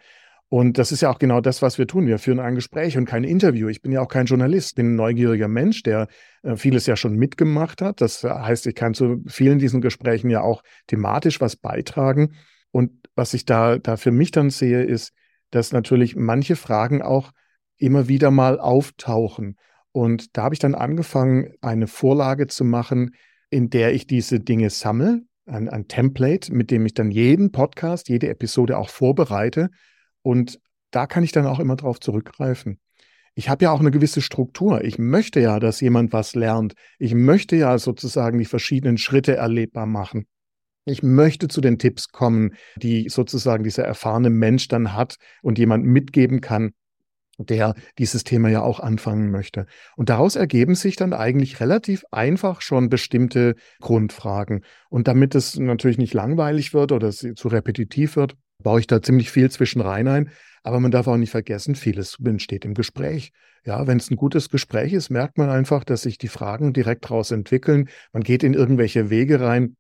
Und 0.49 0.77
das 0.77 0.91
ist 0.91 1.03
ja 1.03 1.09
auch 1.09 1.21
genau 1.21 1.41
das, 1.41 1.63
was 1.63 1.79
wir 1.79 1.87
tun. 1.87 2.09
Wir 2.09 2.19
führen 2.19 2.41
ein 2.41 2.57
Gespräch 2.57 2.99
und 2.99 3.05
kein 3.05 3.23
Interview. 3.23 3.69
Ich 3.69 3.81
bin 3.81 3.93
ja 3.93 4.01
auch 4.01 4.09
kein 4.09 4.27
Journalist, 4.27 4.75
bin 4.75 4.93
ein 4.93 4.97
neugieriger 4.97 5.47
Mensch, 5.47 5.85
der 5.85 6.09
äh, 6.43 6.57
vieles 6.57 6.87
ja 6.87 6.97
schon 6.97 7.15
mitgemacht 7.15 7.81
hat. 7.81 8.01
Das 8.01 8.25
heißt, 8.25 8.67
ich 8.67 8.75
kann 8.75 8.93
zu 8.93 9.23
vielen 9.29 9.61
diesen 9.61 9.81
Gesprächen 9.81 10.31
ja 10.31 10.41
auch 10.41 10.65
thematisch 10.89 11.41
was 11.41 11.55
beitragen. 11.55 12.35
Und 12.73 12.91
was 13.15 13.33
ich 13.33 13.45
da, 13.45 13.79
da 13.79 13.97
für 13.97 14.11
mich 14.11 14.33
dann 14.33 14.51
sehe, 14.51 14.83
ist, 14.83 15.13
dass 15.53 15.71
natürlich 15.71 16.17
manche 16.17 16.57
Fragen 16.57 17.03
auch 17.03 17.31
immer 17.77 18.09
wieder 18.09 18.33
mal 18.33 18.59
auftauchen. 18.59 19.57
Und 19.93 20.37
da 20.37 20.43
habe 20.43 20.57
ich 20.57 20.59
dann 20.59 20.75
angefangen, 20.75 21.53
eine 21.61 21.87
Vorlage 21.87 22.49
zu 22.49 22.65
machen, 22.65 23.15
in 23.49 23.71
der 23.71 23.95
ich 23.95 24.09
diese 24.09 24.41
Dinge 24.41 24.71
sammle, 24.71 25.23
ein, 25.51 25.69
ein 25.69 25.89
Template, 25.89 26.53
mit 26.53 26.71
dem 26.71 26.87
ich 26.87 26.95
dann 26.95 27.11
jeden 27.11 27.53
Podcast, 27.53 28.09
jede 28.09 28.29
Episode 28.29 28.79
auch 28.79 28.89
vorbereite. 28.89 29.71
Und 30.23 30.61
da 30.91 31.07
kann 31.07 31.23
ich 31.23 31.33
dann 31.33 31.47
auch 31.47 31.61
immer 31.61 31.77
drauf 31.77 32.01
zurückgreifen. 32.01 32.81
Ich 33.35 33.49
habe 33.49 33.65
ja 33.65 33.71
auch 33.71 33.81
eine 33.81 33.91
gewisse 33.91 34.23
Struktur. 34.23 34.85
Ich 34.85 34.99
möchte 34.99 35.41
ja, 35.41 35.61
dass 35.61 35.81
jemand 35.81 36.13
was 36.13 36.35
lernt. 36.35 36.75
Ich 36.99 37.15
möchte 37.15 37.57
ja 37.57 37.79
sozusagen 37.79 38.39
die 38.39 38.45
verschiedenen 38.45 38.99
Schritte 38.99 39.37
erlebbar 39.37 39.87
machen. 39.87 40.27
Ich 40.85 41.03
möchte 41.03 41.49
zu 41.49 41.61
den 41.61 41.79
Tipps 41.79 42.09
kommen, 42.09 42.55
die 42.77 43.09
sozusagen 43.09 43.63
dieser 43.63 43.85
erfahrene 43.85 44.31
Mensch 44.31 44.69
dann 44.69 44.95
hat 44.95 45.17
und 45.43 45.59
jemand 45.59 45.85
mitgeben 45.85 46.41
kann, 46.41 46.73
der 47.49 47.75
dieses 47.99 48.25
Thema 48.25 48.49
ja 48.49 48.63
auch 48.63 48.81
anfangen 48.81 49.31
möchte. 49.31 49.67
Und 49.97 50.09
daraus 50.09 50.37
ergeben 50.37 50.75
sich 50.75 50.97
dann 50.97 51.13
eigentlich 51.13 51.61
relativ 51.61 52.05
einfach 52.11 52.61
schon 52.61 52.89
bestimmte 52.89 53.55
Grundfragen. 53.81 54.65
Und 54.89 55.09
damit 55.09 55.35
es 55.35 55.59
natürlich 55.59 55.99
nicht 55.99 56.15
langweilig 56.15 56.75
wird 56.75 56.93
oder 56.93 57.11
zu 57.11 57.49
repetitiv 57.49 58.17
wird, 58.17 58.37
baue 58.63 58.81
ich 58.81 58.87
da 58.87 59.01
ziemlich 59.01 59.31
viel 59.31 59.51
zwischen 59.51 59.81
rein 59.81 60.09
ein. 60.09 60.31
Aber 60.63 60.81
man 60.81 60.91
darf 60.91 61.07
auch 61.07 61.17
nicht 61.17 61.31
vergessen, 61.31 61.75
vieles 61.75 62.19
entsteht 62.23 62.65
im 62.65 62.75
Gespräch. 62.75 63.33
Ja, 63.65 63.87
wenn 63.87 63.99
es 63.99 64.11
ein 64.11 64.17
gutes 64.17 64.49
Gespräch 64.49 64.93
ist, 64.93 65.11
merkt 65.11 65.39
man 65.39 65.51
einfach, 65.51 65.85
dass 65.85 66.03
sich 66.03 66.19
die 66.19 66.29
Fragen 66.29 66.73
direkt 66.73 67.05
daraus 67.05 67.31
entwickeln. 67.31 67.89
Man 68.13 68.23
geht 68.23 68.43
in 68.43 68.55
irgendwelche 68.55 69.11
Wege 69.11 69.41
rein, 69.41 69.77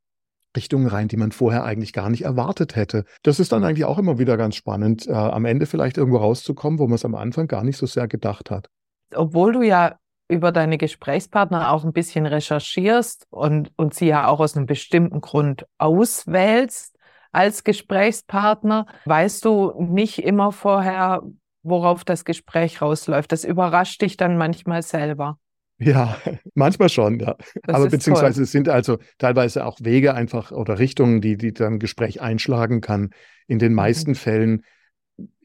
Richtungen 0.56 0.86
rein, 0.86 1.08
die 1.08 1.16
man 1.16 1.32
vorher 1.32 1.64
eigentlich 1.64 1.92
gar 1.92 2.10
nicht 2.10 2.24
erwartet 2.24 2.76
hätte. 2.76 3.04
Das 3.22 3.40
ist 3.40 3.52
dann 3.52 3.64
eigentlich 3.64 3.84
auch 3.84 3.98
immer 3.98 4.18
wieder 4.18 4.36
ganz 4.36 4.56
spannend, 4.56 5.06
äh, 5.06 5.12
am 5.12 5.44
Ende 5.44 5.66
vielleicht 5.66 5.96
irgendwo 5.96 6.18
rauszukommen, 6.18 6.78
wo 6.78 6.86
man 6.86 6.94
es 6.94 7.04
am 7.04 7.14
Anfang 7.14 7.46
gar 7.46 7.64
nicht 7.64 7.76
so 7.76 7.86
sehr 7.86 8.08
gedacht 8.08 8.50
hat. 8.50 8.68
Obwohl 9.14 9.52
du 9.52 9.62
ja 9.62 9.96
über 10.28 10.52
deine 10.52 10.78
Gesprächspartner 10.78 11.72
auch 11.72 11.84
ein 11.84 11.92
bisschen 11.92 12.24
recherchierst 12.24 13.26
und, 13.30 13.72
und 13.76 13.94
sie 13.94 14.06
ja 14.06 14.28
auch 14.28 14.40
aus 14.40 14.56
einem 14.56 14.66
bestimmten 14.66 15.20
Grund 15.20 15.66
auswählst 15.78 16.96
als 17.32 17.64
Gesprächspartner, 17.64 18.86
weißt 19.04 19.44
du 19.44 19.72
nicht 19.78 20.22
immer 20.22 20.52
vorher, 20.52 21.22
worauf 21.62 22.04
das 22.04 22.24
Gespräch 22.24 22.80
rausläuft. 22.80 23.32
Das 23.32 23.44
überrascht 23.44 24.02
dich 24.02 24.16
dann 24.16 24.36
manchmal 24.36 24.82
selber. 24.82 25.38
Ja, 25.80 26.16
manchmal 26.54 26.88
schon, 26.88 27.18
ja. 27.18 27.36
Das 27.64 27.76
Aber 27.76 27.88
beziehungsweise 27.88 28.36
toll. 28.36 28.44
es 28.44 28.52
sind 28.52 28.68
also 28.68 28.98
teilweise 29.18 29.64
auch 29.64 29.78
Wege 29.80 30.14
einfach 30.14 30.52
oder 30.52 30.78
Richtungen, 30.78 31.20
die, 31.20 31.36
die 31.36 31.52
dann 31.52 31.78
Gespräch 31.78 32.20
einschlagen 32.20 32.80
kann. 32.80 33.10
In 33.46 33.58
den 33.58 33.72
mhm. 33.72 33.76
meisten 33.76 34.10
mhm. 34.10 34.16
Fällen 34.16 34.64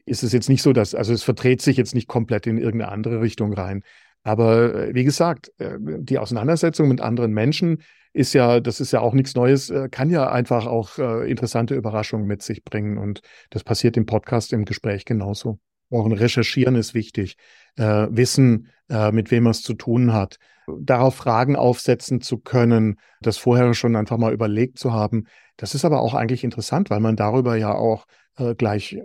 ist 0.04 0.22
es 0.22 0.32
jetzt 0.32 0.48
nicht 0.48 0.62
so, 0.62 0.72
dass, 0.72 0.94
also 0.94 1.12
es 1.12 1.24
verdreht 1.24 1.62
sich 1.62 1.76
jetzt 1.76 1.94
nicht 1.94 2.06
komplett 2.06 2.46
in 2.46 2.58
irgendeine 2.58 2.92
andere 2.92 3.20
Richtung 3.20 3.52
rein. 3.52 3.82
Aber 4.22 4.74
äh, 4.74 4.94
wie 4.94 5.04
gesagt, 5.04 5.52
äh, 5.58 5.78
die 5.80 6.18
Auseinandersetzung 6.18 6.88
mit 6.88 7.00
anderen 7.00 7.32
Menschen 7.32 7.82
ist 8.12 8.32
ja, 8.32 8.60
das 8.60 8.80
ist 8.80 8.92
ja 8.92 9.00
auch 9.00 9.14
nichts 9.14 9.34
Neues, 9.34 9.70
äh, 9.70 9.88
kann 9.90 10.10
ja 10.10 10.30
einfach 10.30 10.66
auch 10.66 10.98
interessante 10.98 11.74
Überraschungen 11.74 12.26
mit 12.26 12.42
sich 12.42 12.64
bringen. 12.64 12.98
Und 12.98 13.20
das 13.50 13.62
passiert 13.62 13.96
im 13.96 14.06
Podcast, 14.06 14.52
im 14.52 14.64
Gespräch 14.64 15.04
genauso. 15.04 15.58
Auch 15.90 16.06
ein 16.06 16.12
Recherchieren 16.12 16.74
ist 16.74 16.94
wichtig. 16.94 17.36
Äh, 17.76 18.08
wissen, 18.10 18.68
äh, 18.88 19.12
mit 19.12 19.30
wem 19.30 19.44
man 19.44 19.50
es 19.52 19.62
zu 19.62 19.74
tun 19.74 20.12
hat. 20.12 20.38
Darauf 20.66 21.14
Fragen 21.14 21.56
aufsetzen 21.56 22.20
zu 22.20 22.38
können, 22.38 22.98
das 23.20 23.38
vorher 23.38 23.72
schon 23.74 23.96
einfach 23.96 24.16
mal 24.16 24.32
überlegt 24.32 24.78
zu 24.78 24.92
haben. 24.92 25.26
Das 25.56 25.74
ist 25.74 25.84
aber 25.84 26.00
auch 26.00 26.14
eigentlich 26.14 26.42
interessant, 26.42 26.90
weil 26.90 27.00
man 27.00 27.16
darüber 27.16 27.56
ja 27.56 27.74
auch 27.74 28.06
äh, 28.36 28.54
gleich 28.54 28.98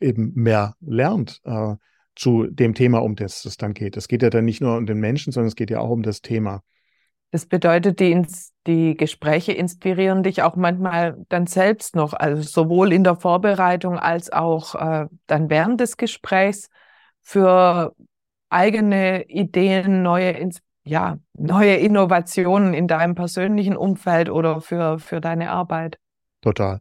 eben 0.00 0.32
mehr 0.34 0.74
lernt 0.80 1.40
äh, 1.44 1.74
zu 2.16 2.46
dem 2.46 2.74
Thema, 2.74 2.98
um 2.98 3.14
das 3.14 3.44
es 3.44 3.56
dann 3.56 3.74
geht. 3.74 3.96
Es 3.96 4.08
geht 4.08 4.22
ja 4.22 4.30
dann 4.30 4.44
nicht 4.44 4.60
nur 4.60 4.76
um 4.76 4.86
den 4.86 4.98
Menschen, 4.98 5.32
sondern 5.32 5.48
es 5.48 5.56
geht 5.56 5.70
ja 5.70 5.80
auch 5.80 5.90
um 5.90 6.02
das 6.02 6.20
Thema. 6.20 6.62
Das 7.30 7.44
bedeutet, 7.44 8.00
die, 8.00 8.26
die 8.66 8.96
Gespräche 8.96 9.52
inspirieren 9.52 10.22
dich 10.22 10.42
auch 10.42 10.56
manchmal 10.56 11.16
dann 11.28 11.46
selbst 11.46 11.94
noch, 11.94 12.14
also 12.14 12.42
sowohl 12.42 12.92
in 12.92 13.04
der 13.04 13.16
Vorbereitung 13.16 13.98
als 13.98 14.32
auch 14.32 14.74
äh, 14.74 15.06
dann 15.26 15.50
während 15.50 15.80
des 15.80 15.98
Gesprächs 15.98 16.70
für 17.20 17.94
eigene 18.48 19.24
Ideen, 19.28 20.02
neue, 20.02 20.48
ja, 20.84 21.18
neue 21.34 21.76
Innovationen 21.76 22.72
in 22.72 22.88
deinem 22.88 23.14
persönlichen 23.14 23.76
Umfeld 23.76 24.30
oder 24.30 24.62
für, 24.62 24.98
für 24.98 25.20
deine 25.20 25.50
Arbeit. 25.50 25.98
Total, 26.40 26.80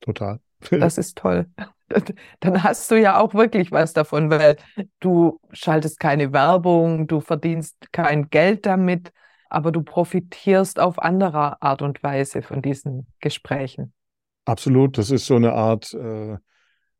total. 0.00 0.40
Das 0.70 0.98
ist 0.98 1.16
toll. 1.18 1.46
Dann 2.40 2.62
hast 2.62 2.90
du 2.90 2.96
ja 2.96 3.18
auch 3.18 3.32
wirklich 3.32 3.70
was 3.70 3.92
davon, 3.92 4.28
weil 4.30 4.56
du 5.00 5.40
schaltest 5.52 6.00
keine 6.00 6.32
Werbung, 6.32 7.06
du 7.06 7.20
verdienst 7.20 7.92
kein 7.92 8.28
Geld 8.28 8.66
damit, 8.66 9.12
aber 9.48 9.72
du 9.72 9.82
profitierst 9.82 10.78
auf 10.80 10.98
andere 10.98 11.60
Art 11.62 11.82
und 11.82 12.02
Weise 12.02 12.42
von 12.42 12.62
diesen 12.62 13.06
Gesprächen. 13.20 13.92
Absolut, 14.44 14.98
das 14.98 15.10
ist 15.10 15.26
so 15.26 15.36
eine 15.36 15.52
Art 15.52 15.92
äh, 15.94 16.36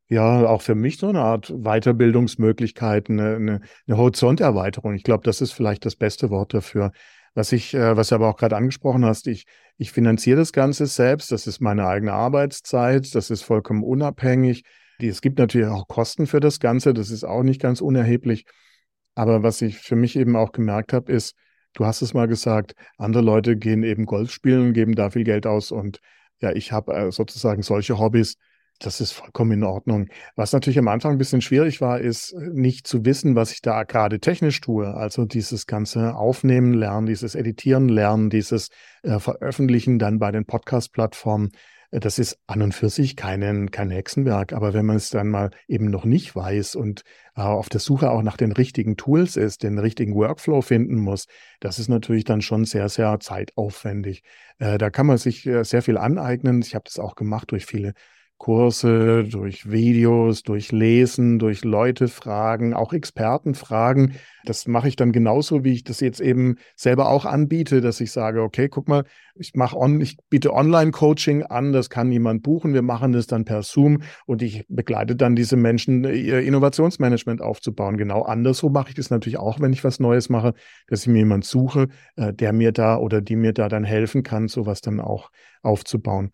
ja, 0.09 0.47
auch 0.47 0.62
für 0.62 0.75
mich 0.75 0.97
so 0.97 1.09
eine 1.09 1.21
Art 1.21 1.52
Weiterbildungsmöglichkeit, 1.55 3.11
eine, 3.11 3.37
eine, 3.37 3.61
eine 3.87 3.97
Horizonterweiterung. 3.97 4.95
Ich 4.95 5.02
glaube, 5.02 5.23
das 5.25 5.40
ist 5.40 5.52
vielleicht 5.52 5.85
das 5.85 5.97
beste 5.97 6.31
Wort 6.31 6.55
dafür. 6.55 6.93
Was 7.35 7.52
ich, 7.52 7.75
äh, 7.75 7.97
was 7.97 8.09
du 8.09 8.14
aber 8.14 8.28
auch 8.28 8.37
gerade 8.37 8.57
angesprochen 8.57 9.05
hast, 9.05 9.26
ich, 9.26 9.45
ich 9.76 9.93
finanziere 9.93 10.38
das 10.38 10.52
Ganze 10.52 10.87
selbst. 10.87 11.31
Das 11.31 11.47
ist 11.47 11.61
meine 11.61 11.87
eigene 11.87 12.12
Arbeitszeit. 12.12 13.14
Das 13.14 13.28
ist 13.31 13.43
vollkommen 13.43 13.83
unabhängig. 13.83 14.64
Es 14.99 15.21
gibt 15.21 15.38
natürlich 15.38 15.69
auch 15.69 15.87
Kosten 15.87 16.26
für 16.26 16.40
das 16.40 16.59
Ganze. 16.59 16.95
Das 16.95 17.11
ist 17.11 17.25
auch 17.25 17.43
nicht 17.43 17.61
ganz 17.61 17.83
unerheblich. 17.83 18.47
Aber 19.14 19.43
was 19.43 19.61
ich 19.61 19.78
für 19.78 19.97
mich 19.97 20.17
eben 20.17 20.37
auch 20.37 20.52
gemerkt 20.52 20.93
habe, 20.95 21.12
ist, 21.12 21.37
du 21.75 21.84
hast 21.84 22.02
es 22.02 22.14
mal 22.14 22.28
gesagt, 22.28 22.75
andere 22.96 23.22
Leute 23.22 23.56
gehen 23.56 23.82
eben 23.82 24.06
Golf 24.06 24.30
spielen, 24.30 24.72
geben 24.72 24.94
da 24.94 25.10
viel 25.10 25.25
Geld 25.25 25.46
aus 25.46 25.70
und 25.70 26.00
ja, 26.40 26.52
ich 26.52 26.72
habe 26.72 26.94
äh, 26.94 27.12
sozusagen 27.12 27.62
solche 27.62 27.98
Hobbys, 27.98 28.37
das 28.78 29.00
ist 29.00 29.10
vollkommen 29.12 29.52
in 29.52 29.64
Ordnung. 29.64 30.08
Was 30.37 30.52
natürlich 30.52 30.78
am 30.78 30.87
Anfang 30.87 31.12
ein 31.12 31.18
bisschen 31.18 31.40
schwierig 31.40 31.80
war, 31.80 32.00
ist 32.00 32.32
äh, 32.32 32.50
nicht 32.52 32.87
zu 32.87 33.04
wissen, 33.04 33.34
was 33.34 33.52
ich 33.52 33.60
da 33.60 33.82
gerade 33.82 34.20
technisch 34.20 34.60
tue. 34.60 34.94
Also 34.94 35.25
dieses 35.25 35.66
ganze 35.66 36.14
Aufnehmen 36.14 36.75
lernen, 36.75 37.06
dieses 37.06 37.34
Editieren 37.34 37.88
lernen, 37.88 38.30
dieses 38.30 38.68
äh, 39.02 39.18
Veröffentlichen 39.18 39.98
dann 39.98 40.18
bei 40.18 40.30
den 40.30 40.44
Podcast-Plattformen. 40.44 41.50
Das 41.90 42.18
ist 42.18 42.38
an 42.47 42.61
und 42.61 42.75
für 42.75 42.90
sich 42.90 43.16
kein, 43.16 43.71
kein 43.71 43.90
Hexenwerk. 43.90 44.52
Aber 44.52 44.75
wenn 44.75 44.85
man 44.85 44.97
es 44.97 45.09
dann 45.09 45.28
mal 45.28 45.50
eben 45.66 45.90
noch 45.90 46.04
nicht 46.04 46.37
weiß 46.37 46.75
und 46.75 47.02
äh, 47.35 47.40
auf 47.40 47.71
der 47.71 47.80
Suche 47.80 48.11
auch 48.11 48.23
nach 48.23 48.37
den 48.37 48.52
richtigen 48.52 48.99
Tools 48.99 49.37
ist, 49.37 49.62
den 49.62 49.78
richtigen 49.78 50.14
Workflow 50.14 50.61
finden 50.61 50.97
muss, 50.97 51.26
das 51.61 51.78
ist 51.78 51.88
natürlich 51.88 52.25
dann 52.25 52.42
schon 52.42 52.66
sehr, 52.66 52.90
sehr 52.90 53.18
zeitaufwendig. 53.21 54.23
Äh, 54.59 54.76
da 54.76 54.90
kann 54.90 55.07
man 55.07 55.16
sich 55.16 55.47
äh, 55.47 55.64
sehr 55.64 55.80
viel 55.80 55.97
aneignen. 55.97 56.61
Ich 56.61 56.75
habe 56.75 56.85
das 56.85 56.99
auch 56.99 57.14
gemacht 57.14 57.50
durch 57.52 57.64
viele 57.64 57.95
Kurse, 58.38 59.25
durch 59.25 59.71
Videos, 59.71 60.45
durch 60.45 60.71
Lesen, 60.71 61.40
durch 61.40 61.64
Leute 61.64 62.07
fragen, 62.07 62.73
auch 62.73 62.92
Experten 62.92 63.54
fragen. 63.54 64.14
Das 64.45 64.68
mache 64.68 64.87
ich 64.87 64.95
dann 64.95 65.11
genauso, 65.11 65.64
wie 65.64 65.73
ich 65.73 65.83
das 65.83 65.99
jetzt 66.00 66.21
eben 66.21 66.57
selber 66.76 67.09
auch 67.11 67.25
anbiete, 67.25 67.80
dass 67.80 68.00
ich 68.00 68.12
sage, 68.12 68.42
okay, 68.42 68.68
guck 68.68 68.88
mal, 68.88 69.04
ich 69.35 69.54
mache 69.54 69.76
on, 69.76 70.00
ich 70.00 70.16
biete 70.30 70.54
Online-Coaching 70.54 71.42
an, 71.42 71.73
das 71.73 71.90
kann 71.90 72.12
jemand 72.12 72.45
buchen, 72.45 72.75
wir 72.75 72.83
machen 72.83 73.12
das 73.12 73.26
dann 73.26 73.45
per 73.45 73.62
Zoom 73.62 74.02
und 74.25 74.40
ich 74.40 74.64
begleite 74.68 75.16
dann 75.16 75.35
diese 75.35 75.57
Menschen, 75.57 76.04
ihr 76.04 76.40
Innovationsmanagement 76.40 77.42
aufzubauen. 77.42 77.97
Genau 77.97 78.23
anderswo 78.23 78.68
mache 78.68 78.90
ich 78.90 78.95
das 78.95 79.11
natürlich 79.11 79.38
auch, 79.38 79.61
wenn 79.61 79.73
ich 79.73 79.83
was 79.83 79.99
Neues 79.99 80.28
mache, 80.28 80.54
dass 80.87 81.02
ich 81.02 81.09
mir 81.09 81.18
jemand 81.18 81.45
suche, 81.45 81.88
äh, 82.16 82.33
der 82.33 82.52
mir 82.52 82.71
da 82.71 82.99
oder 82.99 83.21
die 83.21 83.37
mir 83.37 83.52
da 83.52 83.68
dann 83.68 83.85
helfen 83.85 84.23
kann, 84.23 84.47
sowas 84.47 84.80
dann 84.80 85.00
auch 85.00 85.30
aufzubauen 85.62 86.30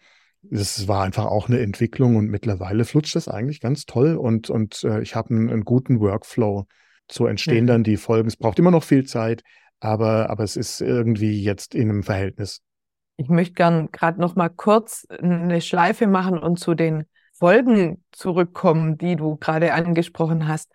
es 0.51 0.89
war 0.89 1.05
einfach 1.05 1.27
auch 1.27 1.49
eine 1.49 1.61
Entwicklung 1.61 2.17
und 2.17 2.29
mittlerweile 2.29 2.85
flutscht 2.85 3.17
das 3.17 3.29
eigentlich 3.29 3.61
ganz 3.61 3.87
toll 3.87 4.17
und, 4.17 4.51
und 4.51 4.85
äh, 4.85 5.01
ich 5.01 5.15
habe 5.15 5.31
einen, 5.31 5.51
einen, 5.51 5.65
guten 5.65 6.01
Workflow. 6.01 6.67
So 7.11 7.27
entstehen 7.27 7.65
mhm. 7.65 7.69
dann 7.69 7.85
die 7.85 7.97
Folgen. 7.97 8.29
Es 8.29 8.37
braucht 8.37 8.59
immer 8.59 8.71
noch 8.71 8.85
viel 8.85 9.05
Zeit, 9.05 9.43
aber, 9.81 10.31
aber 10.31 10.45
es 10.45 10.57
ist 10.57 10.81
irgendwie 10.81 11.43
jetzt 11.43 11.75
in 11.75 11.91
einem 11.91 12.03
Verhältnis. 12.03 12.63
Ich 13.17 13.29
möchte 13.29 13.55
gern 13.55 13.91
gerade 13.93 14.21
noch 14.21 14.35
mal 14.37 14.49
kurz 14.49 15.07
eine 15.11 15.61
Schleife 15.61 16.07
machen 16.07 16.39
und 16.39 16.59
zu 16.59 16.75
den 16.75 17.05
Folgen 17.33 18.03
zurückkommen, 18.13 18.97
die 18.97 19.17
du 19.17 19.37
gerade 19.37 19.75
angesprochen 19.75 20.49
hast. 20.49 20.73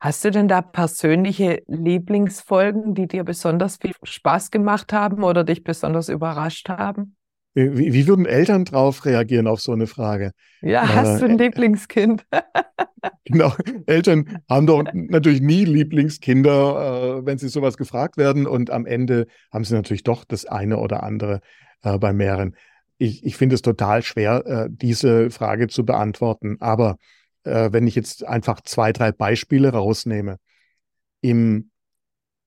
Hast 0.00 0.24
du 0.24 0.30
denn 0.30 0.48
da 0.48 0.62
persönliche 0.62 1.62
Lieblingsfolgen, 1.66 2.94
die 2.94 3.06
dir 3.06 3.24
besonders 3.24 3.76
viel 3.76 3.92
Spaß 4.02 4.50
gemacht 4.50 4.92
haben 4.92 5.22
oder 5.22 5.44
dich 5.44 5.64
besonders 5.64 6.08
überrascht 6.08 6.68
haben? 6.68 7.16
Wie, 7.54 7.92
wie, 7.92 8.06
würden 8.06 8.24
Eltern 8.24 8.64
drauf 8.64 9.04
reagieren 9.04 9.46
auf 9.46 9.60
so 9.60 9.72
eine 9.72 9.86
Frage? 9.86 10.32
Ja, 10.62 10.88
hast 10.88 11.20
du 11.20 11.26
ein 11.26 11.38
äh, 11.38 11.44
Lieblingskind? 11.44 12.24
genau, 13.26 13.52
Eltern 13.86 14.38
haben 14.48 14.66
doch 14.66 14.84
natürlich 14.94 15.42
nie 15.42 15.64
Lieblingskinder, 15.64 17.18
äh, 17.18 17.26
wenn 17.26 17.36
sie 17.36 17.48
sowas 17.48 17.76
gefragt 17.76 18.16
werden. 18.16 18.46
Und 18.46 18.70
am 18.70 18.86
Ende 18.86 19.26
haben 19.52 19.64
sie 19.64 19.74
natürlich 19.74 20.02
doch 20.02 20.24
das 20.24 20.46
eine 20.46 20.78
oder 20.78 21.02
andere 21.02 21.40
äh, 21.82 21.98
bei 21.98 22.14
mehreren. 22.14 22.56
Ich, 22.96 23.22
ich 23.22 23.36
finde 23.36 23.54
es 23.54 23.62
total 23.62 24.02
schwer, 24.02 24.46
äh, 24.46 24.68
diese 24.70 25.30
Frage 25.30 25.68
zu 25.68 25.84
beantworten. 25.84 26.56
Aber 26.60 26.96
äh, 27.44 27.70
wenn 27.70 27.86
ich 27.86 27.94
jetzt 27.94 28.26
einfach 28.26 28.62
zwei, 28.62 28.92
drei 28.92 29.12
Beispiele 29.12 29.70
rausnehme, 29.70 30.38
im 31.20 31.70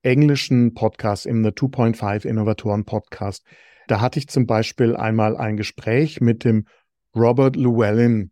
englischen 0.02 0.74
Podcast, 0.74 1.26
im 1.26 1.44
The 1.44 1.50
2.5 1.50 2.26
Innovatoren 2.26 2.84
Podcast, 2.84 3.44
da 3.86 4.00
hatte 4.00 4.18
ich 4.18 4.28
zum 4.28 4.46
Beispiel 4.46 4.96
einmal 4.96 5.36
ein 5.36 5.56
Gespräch 5.56 6.20
mit 6.20 6.44
dem 6.44 6.66
Robert 7.14 7.56
Llewellyn. 7.56 8.30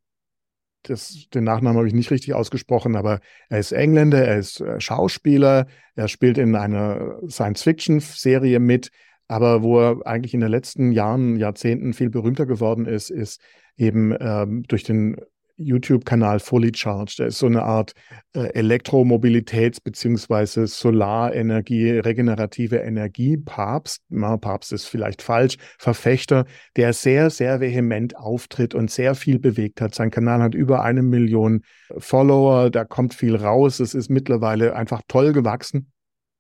Das, 0.83 1.29
den 1.33 1.45
Nachnamen 1.45 1.79
habe 1.79 1.88
ich 1.88 1.95
nicht 1.95 2.11
richtig 2.11 2.35
ausgesprochen, 2.35 2.95
aber 2.95 3.21
er 3.49 3.59
ist 3.59 3.73
Engländer, 3.73 4.23
er 4.23 4.38
ist 4.38 4.61
äh, 4.61 4.81
Schauspieler, 4.81 5.67
er 5.95 6.09
spielt 6.09 6.37
in 6.37 6.55
einer 6.57 7.21
Science-Fiction-Serie 7.27 8.61
mit, 8.61 8.90
aber 9.27 9.62
wo 9.62 9.81
er 9.81 10.07
eigentlich 10.07 10.35
in 10.35 10.40
den 10.40 10.51
letzten 10.51 10.93
Jahren, 10.93 11.37
Jahrzehnten 11.37 11.95
viel 11.95 12.11
berühmter 12.11 12.45
geworden 12.45 12.85
ist, 12.85 13.09
ist 13.11 13.40
eben 13.77 14.14
ähm, 14.21 14.64
durch 14.69 14.83
den 14.83 15.17
YouTube-Kanal 15.57 16.40
Fully 16.40 16.73
Charged. 16.75 17.19
Der 17.19 17.29
ist 17.29 17.38
so 17.38 17.47
eine 17.47 17.62
Art 17.62 17.93
äh, 18.35 18.59
Elektromobilitäts- 18.59 19.83
bzw. 19.83 20.67
Solarenergie, 20.67 21.90
regenerative 21.99 22.77
Energie-Papst. 22.77 24.03
Papst 24.40 24.73
ist 24.73 24.87
vielleicht 24.87 25.23
falsch, 25.23 25.57
Verfechter, 25.79 26.45
der 26.77 26.93
sehr, 26.93 27.31
sehr 27.31 27.61
vehement 27.61 28.17
auftritt 28.17 28.75
und 28.75 28.90
sehr 28.90 29.14
viel 29.14 29.38
bewegt 29.38 29.81
hat. 29.81 29.95
Sein 29.95 30.11
Kanal 30.11 30.43
hat 30.43 30.55
über 30.55 30.83
eine 30.83 31.03
Million 31.03 31.62
Follower, 31.97 32.71
da 32.71 32.85
kommt 32.85 33.14
viel 33.14 33.37
raus. 33.37 33.81
Es 33.81 33.95
ist 33.95 34.11
mittlerweile 34.11 34.75
einfach 34.77 35.03
toll 35.09 35.33
gewachsen. 35.33 35.90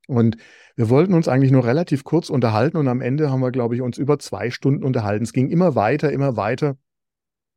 Und 0.06 0.36
wir 0.76 0.90
wollten 0.90 1.14
uns 1.14 1.28
eigentlich 1.28 1.52
nur 1.52 1.64
relativ 1.64 2.04
kurz 2.04 2.28
unterhalten 2.28 2.76
und 2.76 2.88
am 2.88 3.00
Ende 3.00 3.30
haben 3.30 3.40
wir, 3.40 3.52
glaube 3.52 3.74
ich, 3.74 3.80
uns 3.80 3.96
über 3.96 4.18
zwei 4.18 4.50
Stunden 4.50 4.84
unterhalten. 4.84 5.24
Es 5.24 5.32
ging 5.32 5.48
immer 5.48 5.74
weiter, 5.74 6.12
immer 6.12 6.36
weiter. 6.36 6.76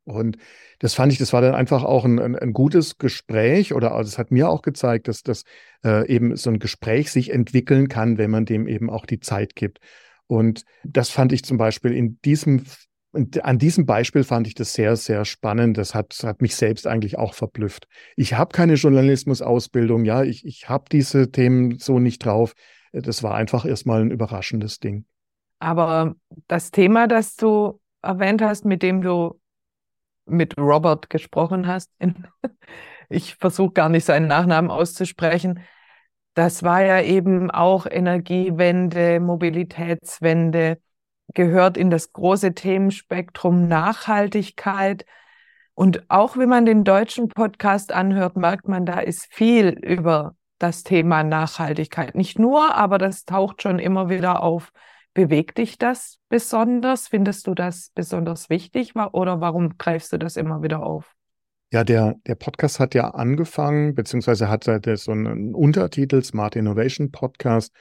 Und 0.08 0.38
das 0.80 0.94
fand 0.94 1.12
ich, 1.12 1.20
das 1.20 1.34
war 1.34 1.42
dann 1.42 1.54
einfach 1.54 1.84
auch 1.84 2.06
ein, 2.06 2.18
ein, 2.18 2.36
ein 2.36 2.54
gutes 2.54 2.98
Gespräch 2.98 3.74
oder 3.74 3.94
also 3.94 4.08
es 4.08 4.18
hat 4.18 4.32
mir 4.32 4.50
auch 4.50 4.62
gezeigt, 4.62 5.10
dass 5.10 5.22
das 5.22 5.44
äh, 5.84 6.08
eben 6.08 6.36
so 6.38 6.50
ein 6.50 6.60
Gespräch 6.60 7.12
sich 7.12 7.32
entwickeln 7.32 7.90
kann, 7.90 8.18
wenn 8.18 8.32
man 8.32 8.46
dem 8.46 8.68
eben 8.68 8.90
auch 8.90 9.06
die 9.06 9.20
Zeit 9.20 9.56
gibt. 9.56 9.80
Und 10.26 10.64
das 10.86 11.10
fand 11.10 11.34
ich 11.34 11.44
zum 11.44 11.58
Beispiel 11.58 11.92
in 11.92 12.20
diesem, 12.24 12.64
an 13.42 13.58
diesem 13.58 13.86
Beispiel 13.86 14.24
fand 14.24 14.48
ich 14.48 14.56
das 14.56 14.74
sehr, 14.74 14.96
sehr 14.96 15.26
spannend. 15.26 15.78
Das 15.78 15.94
hat, 15.94 16.18
hat 16.24 16.42
mich 16.42 16.56
selbst 16.56 16.88
eigentlich 16.88 17.18
auch 17.18 17.34
verblüfft. 17.34 17.88
Ich 18.16 18.34
habe 18.34 18.54
keine 18.54 18.76
Journalismusausbildung, 18.76 20.06
ja, 20.06 20.24
ich, 20.24 20.46
ich 20.46 20.70
habe 20.70 20.86
diese 20.90 21.32
Themen 21.32 21.80
so 21.80 22.00
nicht 22.00 22.24
drauf. 22.24 22.54
Das 22.94 23.24
war 23.24 23.36
einfach 23.36 23.66
erstmal 23.66 24.02
ein 24.02 24.12
überraschendes 24.12 24.80
Ding. 24.80 25.06
Aber 25.60 26.16
das 26.48 26.72
Thema, 26.72 27.08
das 27.08 27.36
du 27.36 27.82
erwähnt 28.02 28.42
hast, 28.42 28.64
mit 28.64 28.84
dem 28.84 29.02
du 29.02 29.38
mit 30.28 30.58
Robert 30.58 31.10
gesprochen 31.10 31.68
hast. 31.68 31.92
Ich 33.10 33.36
versuche 33.36 33.72
gar 33.72 33.88
nicht 33.88 34.04
seinen 34.04 34.28
Nachnamen 34.28 34.70
auszusprechen. 34.70 35.62
Das 36.34 36.62
war 36.64 36.84
ja 36.84 37.02
eben 37.02 37.50
auch 37.50 37.86
Energiewende, 37.90 39.22
Mobilitätswende, 39.22 40.80
gehört 41.34 41.78
in 41.78 41.90
das 41.90 42.12
große 42.12 42.54
Themenspektrum 42.54 43.68
Nachhaltigkeit. 43.68 45.06
Und 45.74 46.10
auch 46.10 46.38
wenn 46.38 46.50
man 46.50 46.66
den 46.66 46.84
deutschen 46.84 47.30
Podcast 47.30 47.92
anhört, 47.94 48.36
merkt 48.36 48.68
man, 48.68 48.86
da 48.86 49.00
ist 49.00 49.34
viel 49.34 49.70
über 49.70 50.36
das 50.60 50.84
Thema 50.84 51.24
Nachhaltigkeit. 51.24 52.16
Nicht 52.16 52.40
nur, 52.40 52.76
aber 52.76 52.98
das 52.98 53.26
taucht 53.26 53.62
schon 53.62 53.80
immer 53.80 54.10
wieder 54.10 54.44
auf. 54.44 54.72
Bewegt 55.18 55.58
dich 55.58 55.80
das 55.80 56.20
besonders? 56.30 57.08
Findest 57.08 57.48
du 57.48 57.56
das 57.56 57.90
besonders 57.96 58.52
wichtig 58.52 58.94
oder 58.96 59.42
warum 59.42 59.76
greifst 59.80 60.14
du 60.14 60.20
das 60.20 60.38
immer 60.38 60.62
wieder 60.62 60.84
auf? 60.84 61.16
Ja, 61.72 61.84
der, 61.84 62.18
der 62.28 62.36
Podcast 62.36 62.80
hat 62.80 62.94
ja 62.94 63.10
angefangen, 63.10 63.96
beziehungsweise 63.96 64.48
hat 64.48 64.66
so 64.66 65.12
einen 65.12 65.56
Untertitel 65.56 66.22
Smart 66.22 66.56
Innovation 66.56 67.10
Podcast 67.10 67.74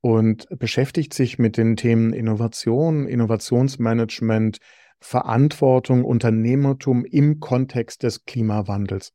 und 0.00 0.46
beschäftigt 0.60 1.12
sich 1.12 1.40
mit 1.40 1.56
den 1.56 1.74
Themen 1.74 2.12
Innovation, 2.12 3.08
Innovationsmanagement, 3.08 4.58
Verantwortung, 5.00 6.04
Unternehmertum 6.04 7.04
im 7.04 7.40
Kontext 7.40 8.04
des 8.04 8.26
Klimawandels. 8.26 9.12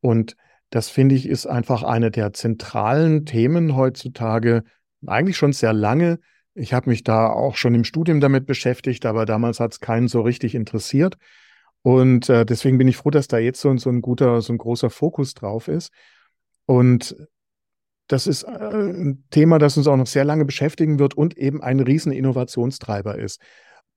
Und 0.00 0.36
das 0.70 0.88
finde 0.88 1.16
ich 1.16 1.28
ist 1.28 1.46
einfach 1.46 1.82
eine 1.82 2.12
der 2.12 2.32
zentralen 2.34 3.26
Themen 3.26 3.74
heutzutage, 3.74 4.62
eigentlich 5.04 5.36
schon 5.36 5.52
sehr 5.52 5.72
lange, 5.72 6.20
ich 6.54 6.72
habe 6.72 6.90
mich 6.90 7.04
da 7.04 7.28
auch 7.28 7.56
schon 7.56 7.74
im 7.74 7.84
Studium 7.84 8.20
damit 8.20 8.46
beschäftigt, 8.46 9.06
aber 9.06 9.26
damals 9.26 9.60
hat 9.60 9.72
es 9.72 9.80
keinen 9.80 10.08
so 10.08 10.20
richtig 10.20 10.54
interessiert. 10.54 11.16
Und 11.82 12.28
äh, 12.28 12.44
deswegen 12.44 12.78
bin 12.78 12.88
ich 12.88 12.96
froh, 12.96 13.10
dass 13.10 13.28
da 13.28 13.38
jetzt 13.38 13.60
so, 13.60 13.74
so 13.76 13.90
ein 13.90 14.02
guter, 14.02 14.42
so 14.42 14.52
ein 14.52 14.58
großer 14.58 14.90
Fokus 14.90 15.34
drauf 15.34 15.68
ist. 15.68 15.92
Und 16.66 17.16
das 18.06 18.26
ist 18.26 18.42
äh, 18.42 18.48
ein 18.48 19.24
Thema, 19.30 19.58
das 19.58 19.76
uns 19.76 19.86
auch 19.86 19.96
noch 19.96 20.06
sehr 20.06 20.24
lange 20.24 20.44
beschäftigen 20.44 20.98
wird 20.98 21.14
und 21.14 21.38
eben 21.38 21.62
ein 21.62 21.80
riesen 21.80 22.12
Innovationstreiber 22.12 23.18
ist. 23.18 23.40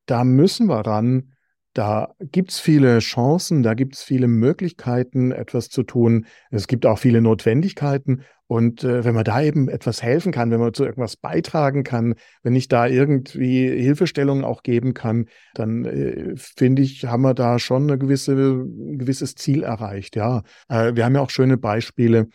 Da 0.05 0.23
müssen 0.23 0.67
wir 0.67 0.85
ran, 0.85 1.33
da 1.73 2.13
gibt 2.19 2.51
es 2.51 2.59
viele 2.59 2.99
Chancen, 2.99 3.63
da 3.63 3.73
gibt 3.73 3.95
es 3.95 4.03
viele 4.03 4.27
Möglichkeiten, 4.27 5.31
etwas 5.31 5.69
zu 5.69 5.83
tun. 5.83 6.27
Es 6.51 6.67
gibt 6.67 6.85
auch 6.85 6.99
viele 6.99 7.21
Notwendigkeiten. 7.21 8.23
Und 8.53 8.83
äh, 8.83 9.03
wenn 9.03 9.15
man 9.15 9.23
da 9.23 9.41
eben 9.41 9.67
etwas 9.67 10.03
helfen 10.03 10.31
kann, 10.31 10.51
wenn 10.51 10.59
man 10.59 10.75
zu 10.75 10.83
irgendwas 10.83 11.15
beitragen 11.17 11.83
kann, 11.83 12.13
wenn 12.43 12.55
ich 12.55 12.67
da 12.67 12.85
irgendwie 12.85 13.67
Hilfestellungen 13.67 14.43
auch 14.43 14.61
geben 14.61 14.93
kann, 14.93 15.25
dann 15.55 15.85
äh, 15.85 16.33
finde 16.35 16.83
ich, 16.83 17.03
haben 17.05 17.23
wir 17.23 17.33
da 17.33 17.57
schon 17.57 17.89
eine 17.89 17.97
gewisse, 17.97 18.33
ein 18.33 18.99
gewisses 18.99 19.33
Ziel 19.33 19.63
erreicht. 19.63 20.15
Ja, 20.15 20.43
äh, 20.69 20.93
wir 20.93 21.03
haben 21.03 21.15
ja 21.15 21.21
auch 21.21 21.31
schöne 21.31 21.57
Beispiele 21.57 22.27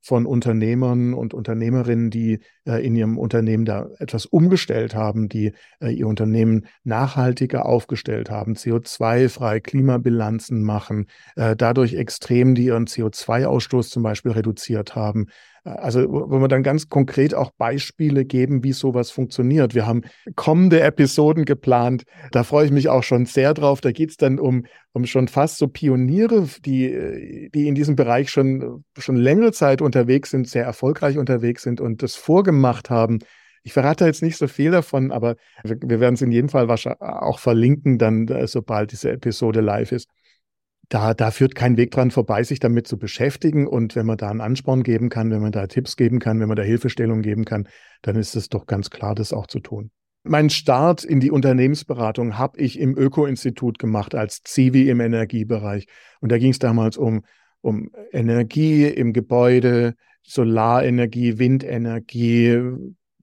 von 0.00 0.26
Unternehmern 0.26 1.12
und 1.12 1.34
Unternehmerinnen, 1.34 2.10
die 2.10 2.38
äh, 2.66 2.86
in 2.86 2.94
ihrem 2.94 3.18
Unternehmen 3.18 3.64
da 3.64 3.88
etwas 3.98 4.26
umgestellt 4.26 4.94
haben, 4.94 5.28
die 5.28 5.54
äh, 5.80 5.90
ihr 5.90 6.06
Unternehmen 6.06 6.66
nachhaltiger 6.84 7.66
aufgestellt 7.66 8.30
haben, 8.30 8.52
CO2-frei 8.52 9.58
Klimabilanzen 9.58 10.62
machen, 10.62 11.06
äh, 11.34 11.56
dadurch 11.56 11.94
extrem, 11.94 12.54
die 12.54 12.66
ihren 12.66 12.84
CO2-Ausstoß 12.84 13.88
zum 13.88 14.04
Beispiel 14.04 14.32
reduziert 14.32 14.94
haben. 14.94 15.26
Also, 15.64 16.00
wo 16.10 16.40
wir 16.40 16.48
dann 16.48 16.62
ganz 16.62 16.90
konkret 16.90 17.34
auch 17.34 17.50
Beispiele 17.56 18.26
geben, 18.26 18.62
wie 18.62 18.74
sowas 18.74 19.10
funktioniert. 19.10 19.74
Wir 19.74 19.86
haben 19.86 20.02
kommende 20.36 20.82
Episoden 20.82 21.46
geplant. 21.46 22.04
Da 22.32 22.44
freue 22.44 22.66
ich 22.66 22.70
mich 22.70 22.90
auch 22.90 23.02
schon 23.02 23.24
sehr 23.24 23.54
drauf. 23.54 23.80
Da 23.80 23.90
geht 23.90 24.10
es 24.10 24.18
dann 24.18 24.38
um, 24.38 24.66
um 24.92 25.06
schon 25.06 25.26
fast 25.26 25.56
so 25.56 25.66
Pioniere, 25.66 26.46
die, 26.66 27.48
die 27.54 27.66
in 27.66 27.74
diesem 27.74 27.96
Bereich 27.96 28.30
schon, 28.30 28.84
schon 28.98 29.16
längere 29.16 29.52
Zeit 29.52 29.80
unterwegs 29.80 30.30
sind, 30.30 30.46
sehr 30.46 30.64
erfolgreich 30.64 31.16
unterwegs 31.16 31.62
sind 31.62 31.80
und 31.80 32.02
das 32.02 32.14
vorgemacht 32.14 32.90
haben. 32.90 33.20
Ich 33.62 33.72
verrate 33.72 34.04
jetzt 34.04 34.22
nicht 34.22 34.36
so 34.36 34.48
viel 34.48 34.70
davon, 34.70 35.12
aber 35.12 35.36
wir, 35.62 35.98
werden 35.98 36.16
es 36.16 36.20
in 36.20 36.30
jedem 36.30 36.50
Fall 36.50 36.70
auch 37.00 37.38
verlinken, 37.38 37.96
dann, 37.96 38.28
sobald 38.46 38.92
diese 38.92 39.10
Episode 39.10 39.62
live 39.62 39.92
ist 39.92 40.10
da, 40.94 41.12
da 41.12 41.32
führt 41.32 41.56
kein 41.56 41.76
Weg 41.76 41.90
dran 41.90 42.12
vorbei, 42.12 42.44
sich 42.44 42.60
damit 42.60 42.86
zu 42.86 42.98
beschäftigen. 42.98 43.66
Und 43.66 43.96
wenn 43.96 44.06
man 44.06 44.16
da 44.16 44.30
einen 44.30 44.40
Ansporn 44.40 44.84
geben 44.84 45.08
kann, 45.08 45.32
wenn 45.32 45.42
man 45.42 45.50
da 45.50 45.66
Tipps 45.66 45.96
geben 45.96 46.20
kann, 46.20 46.38
wenn 46.38 46.46
man 46.46 46.56
da 46.56 46.62
Hilfestellung 46.62 47.20
geben 47.20 47.44
kann, 47.44 47.66
dann 48.02 48.14
ist 48.14 48.36
es 48.36 48.48
doch 48.48 48.66
ganz 48.66 48.90
klar, 48.90 49.16
das 49.16 49.32
auch 49.32 49.48
zu 49.48 49.58
tun. 49.58 49.90
Mein 50.22 50.50
Start 50.50 51.02
in 51.02 51.18
die 51.18 51.32
Unternehmensberatung 51.32 52.38
habe 52.38 52.60
ich 52.60 52.78
im 52.78 52.96
Öko-Institut 52.96 53.80
gemacht 53.80 54.14
als 54.14 54.42
Zivi 54.42 54.88
im 54.88 55.00
Energiebereich. 55.00 55.86
Und 56.20 56.30
da 56.30 56.38
ging 56.38 56.52
es 56.52 56.60
damals 56.60 56.96
um, 56.96 57.24
um 57.60 57.90
Energie 58.12 58.84
im 58.86 59.12
Gebäude, 59.12 59.96
Solarenergie, 60.22 61.38
Windenergie, 61.38 62.60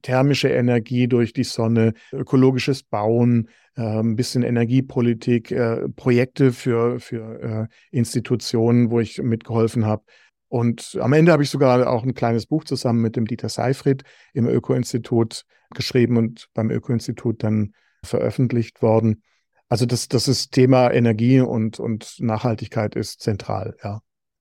thermische 0.02 0.48
Energie 0.48 1.08
durch 1.08 1.32
die 1.32 1.44
Sonne, 1.44 1.94
ökologisches 2.12 2.82
Bauen, 2.82 3.48
äh, 3.76 3.82
ein 3.82 4.16
bisschen 4.16 4.42
Energiepolitik, 4.42 5.50
äh, 5.50 5.88
Projekte 5.88 6.52
für, 6.52 7.00
für 7.00 7.68
äh, 7.70 7.96
Institutionen, 7.96 8.90
wo 8.90 9.00
ich 9.00 9.22
mitgeholfen 9.22 9.86
habe. 9.86 10.04
Und 10.48 10.98
am 11.00 11.14
Ende 11.14 11.32
habe 11.32 11.42
ich 11.42 11.50
sogar 11.50 11.88
auch 11.88 12.02
ein 12.02 12.14
kleines 12.14 12.46
Buch 12.46 12.64
zusammen 12.64 13.00
mit 13.00 13.16
dem 13.16 13.26
Dieter 13.26 13.48
Seifried 13.48 14.02
im 14.34 14.46
Öko-Institut 14.46 15.44
geschrieben 15.74 16.18
und 16.18 16.48
beim 16.52 16.70
Öko-Institut 16.70 17.42
dann 17.42 17.72
veröffentlicht 18.04 18.82
worden. 18.82 19.22
Also 19.70 19.86
das, 19.86 20.08
das 20.08 20.28
ist 20.28 20.52
Thema 20.52 20.92
Energie 20.92 21.40
und, 21.40 21.80
und 21.80 22.16
Nachhaltigkeit 22.18 22.94
ist 22.94 23.22
zentral, 23.22 23.74
ja. 23.82 24.00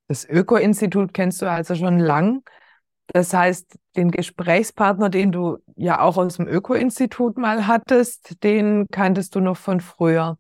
Das 0.10 0.28
Öko-Institut 0.28 1.14
kennst 1.14 1.42
du 1.42 1.50
also 1.50 1.74
schon 1.74 1.98
lang. 1.98 2.44
Das 3.08 3.34
heißt, 3.34 3.78
den 3.96 4.12
Gesprächspartner, 4.12 5.10
den 5.10 5.32
du 5.32 5.58
ja 5.76 6.02
auch 6.02 6.18
aus 6.18 6.38
dem 6.38 6.48
Öko-Institut 6.48 7.38
mal 7.38 7.68
hattest, 7.68 8.44
den 8.44 8.88
kanntest 8.92 9.36
du 9.36 9.42
noch 9.42 9.58
von 9.58 9.82
früher. 9.82 10.38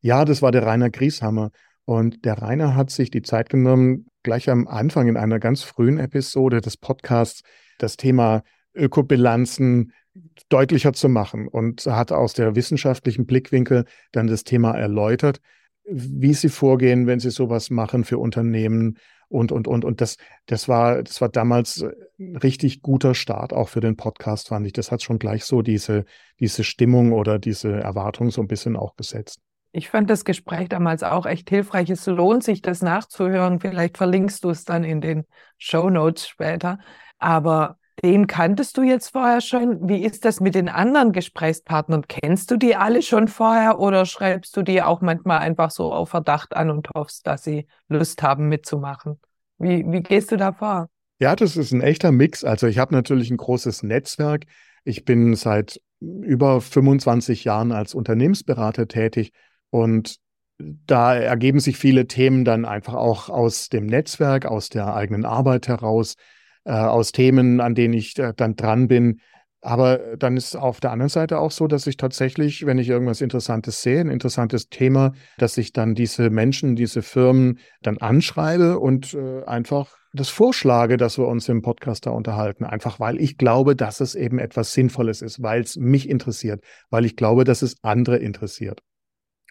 Ja, 0.00 0.24
das 0.24 0.40
war 0.40 0.52
der 0.52 0.64
Rainer 0.64 0.90
Grieshammer. 0.90 1.50
Und 1.84 2.24
der 2.24 2.40
Rainer 2.42 2.74
hat 2.74 2.90
sich 2.90 3.10
die 3.10 3.22
Zeit 3.22 3.48
genommen, 3.48 4.06
gleich 4.22 4.50
am 4.50 4.66
Anfang 4.66 5.08
in 5.08 5.16
einer 5.16 5.38
ganz 5.38 5.62
frühen 5.62 5.98
Episode 5.98 6.60
des 6.60 6.76
Podcasts 6.76 7.42
das 7.78 7.96
Thema 7.96 8.42
Ökobilanzen 8.74 9.92
deutlicher 10.48 10.92
zu 10.92 11.08
machen 11.08 11.46
und 11.46 11.86
hat 11.86 12.12
aus 12.12 12.32
der 12.32 12.56
wissenschaftlichen 12.56 13.26
Blickwinkel 13.26 13.84
dann 14.12 14.26
das 14.26 14.44
Thema 14.44 14.72
erläutert, 14.72 15.40
wie 15.84 16.34
sie 16.34 16.48
vorgehen, 16.48 17.06
wenn 17.06 17.20
sie 17.20 17.30
sowas 17.30 17.70
machen 17.70 18.04
für 18.04 18.18
Unternehmen, 18.18 18.98
und, 19.28 19.52
und, 19.52 19.68
und. 19.68 19.84
Und 19.84 20.00
das, 20.00 20.16
das 20.46 20.68
war, 20.68 21.02
das 21.02 21.20
war 21.20 21.28
damals 21.28 21.84
ein 22.18 22.36
richtig 22.36 22.82
guter 22.82 23.14
Start 23.14 23.52
auch 23.52 23.68
für 23.68 23.80
den 23.80 23.96
Podcast, 23.96 24.48
fand 24.48 24.66
ich. 24.66 24.72
Das 24.72 24.90
hat 24.92 25.02
schon 25.02 25.18
gleich 25.18 25.44
so 25.44 25.62
diese, 25.62 26.04
diese 26.40 26.64
Stimmung 26.64 27.12
oder 27.12 27.38
diese 27.38 27.72
Erwartung 27.72 28.30
so 28.30 28.40
ein 28.40 28.48
bisschen 28.48 28.76
auch 28.76 28.96
gesetzt. 28.96 29.40
Ich 29.72 29.90
fand 29.90 30.08
das 30.08 30.24
Gespräch 30.24 30.68
damals 30.68 31.02
auch 31.02 31.26
echt 31.26 31.50
hilfreich. 31.50 31.90
Es 31.90 32.06
lohnt 32.06 32.42
sich, 32.42 32.62
das 32.62 32.80
nachzuhören. 32.80 33.60
Vielleicht 33.60 33.98
verlinkst 33.98 34.42
du 34.42 34.50
es 34.50 34.64
dann 34.64 34.84
in 34.84 35.00
den 35.00 35.24
Show 35.58 35.90
Notes 35.90 36.26
später. 36.28 36.78
Aber 37.18 37.78
den 38.04 38.26
kanntest 38.26 38.76
du 38.76 38.82
jetzt 38.82 39.08
vorher 39.08 39.40
schon. 39.40 39.88
Wie 39.88 40.04
ist 40.04 40.24
das 40.24 40.40
mit 40.40 40.54
den 40.54 40.68
anderen 40.68 41.12
Gesprächspartnern? 41.12 42.06
Kennst 42.08 42.50
du 42.50 42.56
die 42.56 42.76
alle 42.76 43.02
schon 43.02 43.28
vorher 43.28 43.78
oder 43.78 44.04
schreibst 44.04 44.56
du 44.56 44.62
die 44.62 44.82
auch 44.82 45.00
manchmal 45.00 45.38
einfach 45.38 45.70
so 45.70 45.92
auf 45.92 46.10
Verdacht 46.10 46.54
an 46.54 46.70
und 46.70 46.88
hoffst, 46.94 47.26
dass 47.26 47.44
sie 47.44 47.66
Lust 47.88 48.22
haben 48.22 48.48
mitzumachen? 48.48 49.18
Wie, 49.58 49.84
wie 49.86 50.02
gehst 50.02 50.30
du 50.30 50.36
da 50.36 50.52
vor? 50.52 50.88
Ja, 51.18 51.34
das 51.34 51.56
ist 51.56 51.72
ein 51.72 51.80
echter 51.80 52.12
Mix. 52.12 52.44
Also 52.44 52.66
ich 52.66 52.78
habe 52.78 52.94
natürlich 52.94 53.30
ein 53.30 53.38
großes 53.38 53.82
Netzwerk. 53.82 54.44
Ich 54.84 55.04
bin 55.06 55.34
seit 55.34 55.80
über 56.00 56.60
25 56.60 57.44
Jahren 57.44 57.72
als 57.72 57.94
Unternehmensberater 57.94 58.86
tätig 58.86 59.32
und 59.70 60.18
da 60.58 61.14
ergeben 61.14 61.60
sich 61.60 61.76
viele 61.76 62.06
Themen 62.06 62.44
dann 62.44 62.64
einfach 62.64 62.94
auch 62.94 63.28
aus 63.28 63.68
dem 63.68 63.86
Netzwerk, 63.86 64.46
aus 64.46 64.68
der 64.68 64.94
eigenen 64.94 65.24
Arbeit 65.24 65.68
heraus 65.68 66.14
äh, 66.66 66.72
aus 66.72 67.12
Themen, 67.12 67.60
an 67.60 67.74
denen 67.74 67.94
ich 67.94 68.18
äh, 68.18 68.32
dann 68.36 68.56
dran 68.56 68.88
bin. 68.88 69.20
Aber 69.62 69.98
dann 70.16 70.36
ist 70.36 70.54
auf 70.54 70.80
der 70.80 70.92
anderen 70.92 71.08
Seite 71.08 71.38
auch 71.38 71.50
so, 71.50 71.66
dass 71.66 71.86
ich 71.86 71.96
tatsächlich, 71.96 72.66
wenn 72.66 72.78
ich 72.78 72.88
irgendwas 72.88 73.20
Interessantes 73.20 73.82
sehe, 73.82 74.00
ein 74.00 74.10
interessantes 74.10 74.68
Thema, 74.68 75.12
dass 75.38 75.58
ich 75.58 75.72
dann 75.72 75.94
diese 75.94 76.30
Menschen, 76.30 76.76
diese 76.76 77.02
Firmen 77.02 77.58
dann 77.82 77.98
anschreibe 77.98 78.78
und 78.78 79.14
äh, 79.14 79.44
einfach 79.44 79.96
das 80.12 80.28
vorschlage, 80.28 80.96
dass 80.96 81.18
wir 81.18 81.26
uns 81.26 81.48
im 81.48 81.62
Podcast 81.62 82.06
da 82.06 82.10
unterhalten. 82.10 82.64
Einfach 82.64 83.00
weil 83.00 83.20
ich 83.20 83.38
glaube, 83.38 83.74
dass 83.74 84.00
es 84.00 84.14
eben 84.14 84.38
etwas 84.38 84.72
Sinnvolles 84.72 85.22
ist, 85.22 85.42
weil 85.42 85.62
es 85.62 85.76
mich 85.76 86.08
interessiert, 86.08 86.62
weil 86.90 87.04
ich 87.04 87.16
glaube, 87.16 87.44
dass 87.44 87.62
es 87.62 87.76
andere 87.82 88.18
interessiert. 88.18 88.82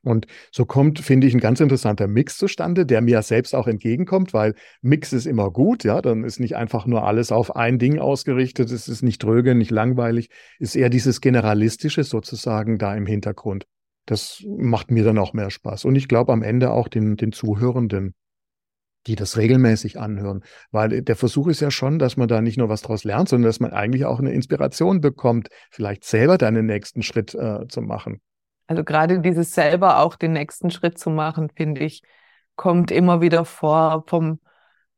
Und 0.06 0.28
so 0.52 0.65
kommt, 0.65 1.00
finde 1.00 1.28
ich, 1.28 1.34
ein 1.34 1.39
ganz 1.39 1.60
interessanter 1.60 2.08
Mix 2.08 2.38
zustande, 2.38 2.86
der 2.86 3.02
mir 3.02 3.22
selbst 3.24 3.56
auch 3.56 3.68
entgegenkommt, 3.68 4.34
weil 4.34 4.54
Mix 4.82 5.13
ist 5.13 5.26
immer 5.26 5.52
gut, 5.52 5.84
ja, 5.84 6.02
dann 6.02 6.24
ist 6.24 6.39
nicht 6.39 6.56
einfach 6.56 6.86
nur 6.86 7.06
alles 7.06 7.32
auf 7.32 7.56
ein 7.56 7.80
Ding 7.80 8.00
ausgerichtet, 8.00 8.72
es 8.72 8.88
ist 8.88 9.02
nicht 9.02 9.24
dröge, 9.24 9.56
nicht 9.56 9.72
langweilig, 9.72 10.30
ist 10.60 10.76
eher 10.76 10.89
dieses 10.89 11.22
Generalistische 11.22 12.04
sozusagen 12.04 12.78
da 12.78 12.96
im 12.96 13.08
Hintergrund. 13.08 13.65
Das 14.06 14.44
macht 14.46 14.91
mir 14.91 15.04
dann 15.04 15.18
auch 15.18 15.34
mehr 15.34 15.50
Spaß. 15.50 15.86
Und 15.86 15.96
ich 15.96 16.08
glaube 16.08 16.32
am 16.32 16.44
Ende 16.44 16.70
auch 16.70 16.88
den, 16.88 17.18
den 17.18 17.32
Zuhörenden, 17.32 18.13
die 19.08 19.15
das 19.15 19.38
regelmäßig 19.38 20.00
anhören. 20.00 20.44
Weil 20.72 21.02
der 21.02 21.15
Versuch 21.15 21.48
ist 21.48 21.62
ja 21.62 21.72
schon, 21.72 22.00
dass 22.00 22.18
man 22.18 22.28
da 22.28 22.41
nicht 22.41 22.58
nur 22.58 22.70
was 22.70 22.82
draus 22.82 23.04
lernt, 23.04 23.30
sondern 23.30 23.50
dass 23.50 23.60
man 23.60 23.72
eigentlich 23.72 24.06
auch 24.06 24.20
eine 24.20 24.32
Inspiration 24.32 25.02
bekommt, 25.02 25.50
vielleicht 25.72 26.04
selber 26.04 26.38
dann 26.38 26.56
den 26.56 26.68
nächsten 26.68 27.02
Schritt 27.02 27.34
äh, 27.34 27.68
zu 27.68 27.82
machen. 27.82 28.22
Also 28.67 28.84
gerade 28.84 29.19
dieses 29.19 29.54
selber 29.54 29.99
auch 29.99 30.15
den 30.15 30.34
nächsten 30.34 30.71
Schritt 30.71 30.97
zu 30.97 31.10
machen, 31.10 31.49
finde 31.56 31.82
ich, 31.84 32.01
kommt 32.56 32.91
immer 32.91 33.21
wieder 33.21 33.45
vor, 33.45 34.04
vom 34.08 34.39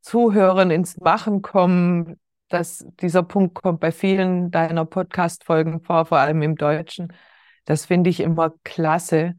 Zuhören 0.02 0.72
ins 0.72 0.98
Machen 0.98 1.42
kommen. 1.42 2.20
dass 2.50 2.86
dieser 3.02 3.24
Punkt 3.24 3.56
kommt 3.56 3.80
bei 3.82 3.92
vielen 3.92 4.52
deiner 4.52 4.86
Podcast-Folgen 4.86 5.82
vor, 5.82 6.06
vor 6.06 6.20
allem 6.20 6.42
im 6.42 6.56
Deutschen. 6.56 7.14
Das 7.66 7.86
finde 7.86 8.10
ich 8.10 8.22
immer 8.22 8.54
klasse. 8.64 9.36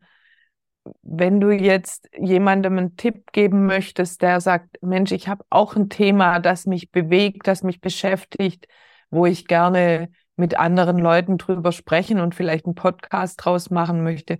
Wenn 1.02 1.40
du 1.40 1.50
jetzt 1.50 2.08
jemandem 2.18 2.78
einen 2.78 2.96
Tipp 2.96 3.32
geben 3.32 3.66
möchtest, 3.66 4.22
der 4.22 4.40
sagt, 4.40 4.82
Mensch, 4.82 5.12
ich 5.12 5.28
habe 5.28 5.44
auch 5.50 5.76
ein 5.76 5.88
Thema, 5.88 6.38
das 6.38 6.66
mich 6.66 6.90
bewegt, 6.90 7.46
das 7.46 7.62
mich 7.62 7.80
beschäftigt, 7.80 8.66
wo 9.10 9.26
ich 9.26 9.46
gerne 9.46 10.10
mit 10.38 10.58
anderen 10.58 10.98
Leuten 10.98 11.38
drüber 11.38 11.72
sprechen 11.72 12.20
und 12.20 12.34
vielleicht 12.34 12.66
einen 12.66 12.74
Podcast 12.74 13.44
draus 13.44 13.70
machen 13.70 14.02
möchte. 14.02 14.38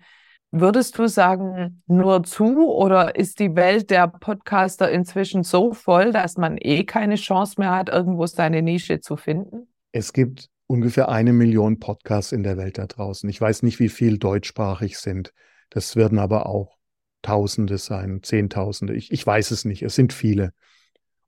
Würdest 0.50 0.98
du 0.98 1.08
sagen, 1.08 1.82
nur 1.86 2.22
zu 2.22 2.72
oder 2.72 3.16
ist 3.16 3.38
die 3.38 3.54
Welt 3.54 3.90
der 3.90 4.08
Podcaster 4.08 4.90
inzwischen 4.90 5.42
so 5.42 5.74
voll, 5.74 6.10
dass 6.12 6.38
man 6.38 6.56
eh 6.58 6.84
keine 6.84 7.16
Chance 7.16 7.56
mehr 7.58 7.72
hat, 7.72 7.90
irgendwo 7.90 8.24
seine 8.26 8.62
Nische 8.62 9.00
zu 9.00 9.16
finden? 9.16 9.68
Es 9.92 10.14
gibt 10.14 10.48
ungefähr 10.66 11.10
eine 11.10 11.34
Million 11.34 11.78
Podcasts 11.78 12.32
in 12.32 12.44
der 12.44 12.56
Welt 12.56 12.78
da 12.78 12.86
draußen. 12.86 13.28
Ich 13.28 13.40
weiß 13.40 13.62
nicht, 13.62 13.78
wie 13.78 13.90
viel 13.90 14.16
deutschsprachig 14.18 14.98
sind. 14.98 15.34
Das 15.68 15.96
werden 15.96 16.18
aber 16.18 16.46
auch 16.46 16.78
Tausende 17.20 17.78
sein, 17.78 18.22
Zehntausende. 18.22 18.94
Ich, 18.94 19.10
ich 19.10 19.26
weiß 19.26 19.50
es 19.50 19.64
nicht. 19.64 19.82
Es 19.82 19.96
sind 19.96 20.12
viele. 20.12 20.52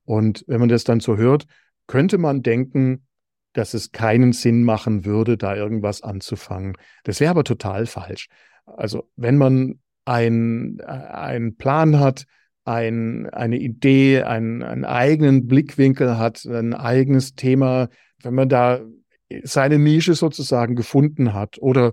Und 0.04 0.44
wenn 0.46 0.60
man 0.60 0.68
das 0.68 0.84
dann 0.84 1.00
so 1.00 1.16
hört, 1.16 1.46
könnte 1.88 2.16
man 2.16 2.42
denken, 2.42 3.06
dass 3.52 3.74
es 3.74 3.92
keinen 3.92 4.32
Sinn 4.32 4.62
machen 4.64 5.04
würde, 5.04 5.36
da 5.36 5.56
irgendwas 5.56 6.02
anzufangen. 6.02 6.76
Das 7.04 7.20
wäre 7.20 7.30
aber 7.30 7.44
total 7.44 7.86
falsch. 7.86 8.28
Also 8.64 9.10
wenn 9.16 9.36
man 9.36 9.80
ein, 10.04 10.80
einen 10.80 11.56
Plan 11.56 11.98
hat, 11.98 12.24
ein, 12.64 13.28
eine 13.30 13.58
Idee, 13.58 14.22
einen, 14.22 14.62
einen 14.62 14.84
eigenen 14.84 15.46
Blickwinkel 15.46 16.18
hat, 16.18 16.44
ein 16.44 16.74
eigenes 16.74 17.34
Thema, 17.34 17.88
wenn 18.22 18.34
man 18.34 18.48
da 18.48 18.80
seine 19.42 19.78
Nische 19.78 20.14
sozusagen 20.14 20.76
gefunden 20.76 21.32
hat 21.32 21.58
oder 21.58 21.92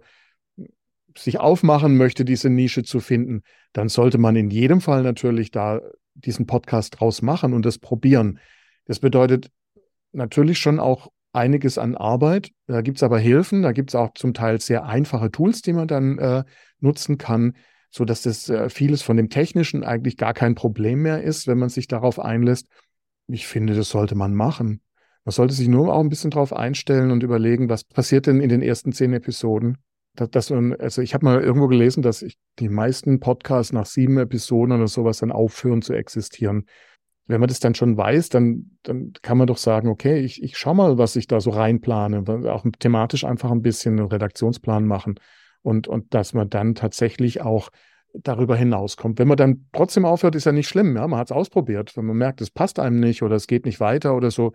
sich 1.17 1.39
aufmachen 1.39 1.98
möchte, 1.98 2.26
diese 2.26 2.50
Nische 2.50 2.84
zu 2.84 3.00
finden, 3.00 3.41
dann 3.74 3.89
sollte 3.89 4.17
man 4.17 4.36
in 4.36 4.50
jedem 4.50 4.82
Fall 4.82 5.04
natürlich 5.04 5.52
da 5.52 5.82
diesen 6.13 6.46
Podcast 6.46 7.00
draus 7.00 7.22
machen 7.22 7.54
und 7.54 7.65
das 7.65 7.80
probieren. 7.80 8.39
Das 8.86 9.00
bedeutet 9.00 9.52
natürlich 10.12 10.60
schon 10.60 10.80
auch 10.80 11.12
einiges 11.38 11.78
an 11.78 11.95
Arbeit. 11.95 12.52
Da 12.65 12.82
gibt 12.82 12.97
es 12.97 13.04
aber 13.04 13.19
Hilfen, 13.19 13.62
da 13.62 13.71
gibt 13.71 13.91
es 13.91 13.95
auch 13.95 14.13
zum 14.15 14.34
Teil 14.34 14.60
sehr 14.60 14.86
einfache 14.86 15.32
Tools, 15.32 15.62
die 15.62 15.73
man 15.73 15.88
dann 15.88 16.17
äh, 16.17 16.43
nutzen 16.80 17.17
kann, 17.17 17.56
sodass 17.91 18.23
das 18.23 18.50
äh, 18.50 18.69
vieles 18.69 19.02
von 19.04 19.15
dem 19.15 19.30
Technischen 19.30 19.84
eigentlich 19.84 20.17
gar 20.17 20.34
kein 20.34 20.56
Problem 20.56 21.04
mehr 21.04 21.23
ist, 21.23 21.47
wenn 21.47 21.60
man 21.60 21.69
sich 21.69 21.88
darauf 21.88 22.19
einlässt. 22.19 22.67
Ich 23.28 23.47
finde, 23.47 23.76
das 23.76 23.89
sollte 23.89 24.15
man 24.15 24.34
machen. 24.34 24.82
Man 25.23 25.32
sollte 25.32 25.54
sich 25.54 25.67
nur 25.67 25.93
auch 25.93 26.00
ein 26.00 26.10
bisschen 26.10 26.32
darauf 26.32 26.54
einstellen 26.54 27.12
und 27.12 27.23
überlegen, 27.23 27.69
was 27.69 27.84
passiert 27.84 28.28
denn 28.28 28.41
in 28.41 28.50
den 28.50 28.62
ersten 28.62 28.91
zehn 28.91 29.13
Episoden. 29.13 29.78
Dass, 30.15 30.30
dass 30.32 30.52
also 30.52 31.02
ich 31.02 31.13
habe 31.13 31.26
mal 31.26 31.41
irgendwo 31.41 31.67
gelesen, 31.67 32.02
dass 32.02 32.23
ich, 32.23 32.38
die 32.60 32.69
meisten 32.69 33.19
Podcasts 33.19 33.71
nach 33.71 33.86
sieben 33.86 34.17
Episoden 34.17 34.73
oder 34.73 34.88
sowas 34.88 35.19
dann 35.19 35.32
aufhören 35.32 35.82
zu 35.82 35.93
existieren 35.93 36.65
wenn 37.27 37.39
man 37.39 37.49
das 37.49 37.59
dann 37.59 37.75
schon 37.75 37.97
weiß, 37.97 38.29
dann, 38.29 38.77
dann 38.83 39.13
kann 39.21 39.37
man 39.37 39.47
doch 39.47 39.57
sagen, 39.57 39.89
okay, 39.89 40.19
ich, 40.19 40.41
ich 40.41 40.57
schau 40.57 40.73
mal, 40.73 40.97
was 40.97 41.15
ich 41.15 41.27
da 41.27 41.41
so 41.41 41.49
reinplane, 41.49 42.23
auch 42.51 42.65
thematisch 42.79 43.25
einfach 43.25 43.51
ein 43.51 43.61
bisschen 43.61 43.99
einen 43.99 44.07
Redaktionsplan 44.07 44.85
machen 44.85 45.19
und, 45.61 45.87
und 45.87 46.13
dass 46.13 46.33
man 46.33 46.49
dann 46.49 46.75
tatsächlich 46.75 47.41
auch 47.41 47.69
darüber 48.13 48.55
hinauskommt. 48.55 49.19
Wenn 49.19 49.27
man 49.27 49.37
dann 49.37 49.67
trotzdem 49.73 50.05
aufhört, 50.05 50.35
ist 50.35 50.45
ja 50.45 50.51
nicht 50.51 50.67
schlimm. 50.67 50.95
Ja? 50.95 51.07
Man 51.07 51.19
hat 51.19 51.29
es 51.29 51.35
ausprobiert. 51.35 51.95
Wenn 51.97 52.05
man 52.05 52.17
merkt, 52.17 52.41
es 52.41 52.49
passt 52.49 52.79
einem 52.79 52.99
nicht 52.99 53.21
oder 53.21 53.35
es 53.35 53.47
geht 53.47 53.65
nicht 53.65 53.79
weiter 53.79 54.15
oder 54.15 54.31
so, 54.31 54.53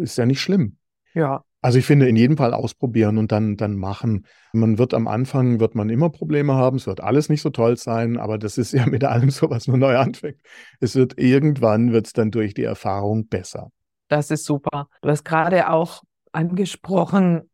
ist 0.00 0.18
ja 0.18 0.26
nicht 0.26 0.40
schlimm. 0.40 0.78
Ja, 1.14 1.44
also 1.62 1.78
ich 1.78 1.86
finde, 1.86 2.08
in 2.08 2.16
jedem 2.16 2.36
Fall 2.36 2.54
ausprobieren 2.54 3.18
und 3.18 3.32
dann, 3.32 3.56
dann 3.56 3.76
machen. 3.76 4.26
Man 4.52 4.78
wird 4.78 4.94
am 4.94 5.08
Anfang, 5.08 5.58
wird 5.58 5.74
man 5.74 5.90
immer 5.90 6.10
Probleme 6.10 6.54
haben, 6.54 6.76
es 6.76 6.86
wird 6.86 7.00
alles 7.00 7.28
nicht 7.28 7.42
so 7.42 7.50
toll 7.50 7.76
sein, 7.76 8.18
aber 8.18 8.38
das 8.38 8.58
ist 8.58 8.72
ja 8.72 8.86
mit 8.86 9.04
allem 9.04 9.30
so, 9.30 9.50
was 9.50 9.66
man 9.66 9.80
neu 9.80 9.96
anfängt. 9.96 10.40
Es 10.80 10.94
wird 10.94 11.18
irgendwann, 11.18 11.92
wird 11.92 12.06
es 12.06 12.12
dann 12.12 12.30
durch 12.30 12.54
die 12.54 12.64
Erfahrung 12.64 13.28
besser. 13.28 13.70
Das 14.08 14.30
ist 14.30 14.44
super. 14.44 14.88
Du 15.02 15.08
hast 15.08 15.24
gerade 15.24 15.70
auch 15.70 16.02
angesprochen, 16.32 17.50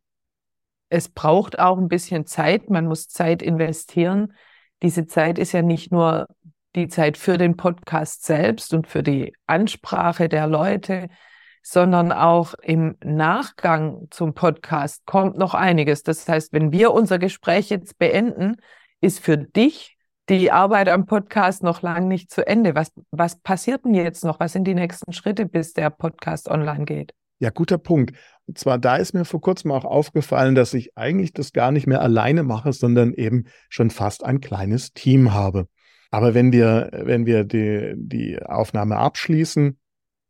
es 0.89 1.09
braucht 1.09 1.57
auch 1.57 1.79
ein 1.79 1.87
bisschen 1.87 2.27
Zeit, 2.27 2.69
man 2.69 2.85
muss 2.85 3.07
Zeit 3.07 3.41
investieren. 3.41 4.33
Diese 4.83 5.07
Zeit 5.07 5.39
ist 5.39 5.51
ja 5.53 5.63
nicht 5.63 5.91
nur 5.91 6.27
die 6.75 6.87
Zeit 6.87 7.17
für 7.17 7.39
den 7.39 7.57
Podcast 7.57 8.23
selbst 8.25 8.73
und 8.75 8.87
für 8.87 9.01
die 9.01 9.33
Ansprache 9.47 10.29
der 10.29 10.45
Leute, 10.45 11.07
sondern 11.63 12.11
auch 12.11 12.53
im 12.61 12.97
Nachgang 13.03 14.07
zum 14.11 14.33
Podcast 14.33 15.05
kommt 15.05 15.37
noch 15.37 15.53
einiges. 15.53 16.03
Das 16.03 16.27
heißt, 16.27 16.51
wenn 16.51 16.71
wir 16.71 16.93
unser 16.93 17.17
Gespräch 17.17 17.69
jetzt 17.69 17.97
beenden, 17.97 18.57
ist 18.99 19.19
für 19.19 19.37
dich 19.37 19.97
die 20.29 20.51
Arbeit 20.51 20.89
am 20.89 21.05
Podcast 21.05 21.63
noch 21.63 21.81
lang 21.81 22.07
nicht 22.07 22.31
zu 22.31 22.45
Ende. 22.45 22.75
Was, 22.75 22.91
was 23.11 23.39
passiert 23.39 23.85
denn 23.85 23.93
jetzt 23.93 24.23
noch? 24.23 24.39
Was 24.39 24.53
sind 24.53 24.65
die 24.65 24.75
nächsten 24.75 25.13
Schritte, 25.13 25.45
bis 25.45 25.73
der 25.73 25.89
Podcast 25.89 26.49
online 26.49 26.85
geht? 26.85 27.13
Ja, 27.39 27.49
guter 27.49 27.77
Punkt. 27.77 28.13
Und 28.45 28.57
zwar 28.57 28.77
da 28.77 28.97
ist 28.97 29.13
mir 29.13 29.25
vor 29.25 29.41
kurzem 29.41 29.71
auch 29.71 29.85
aufgefallen, 29.85 30.55
dass 30.55 30.73
ich 30.73 30.97
eigentlich 30.97 31.33
das 31.33 31.53
gar 31.53 31.71
nicht 31.71 31.87
mehr 31.87 32.01
alleine 32.01 32.43
mache, 32.43 32.73
sondern 32.73 33.13
eben 33.13 33.45
schon 33.69 33.89
fast 33.89 34.23
ein 34.23 34.41
kleines 34.41 34.93
Team 34.93 35.33
habe. 35.33 35.67
Aber 36.11 36.33
wenn 36.33 36.51
wir, 36.51 36.89
wenn 36.91 37.25
wir 37.25 37.43
die, 37.43 37.93
die 37.97 38.41
Aufnahme 38.41 38.97
abschließen, 38.97 39.77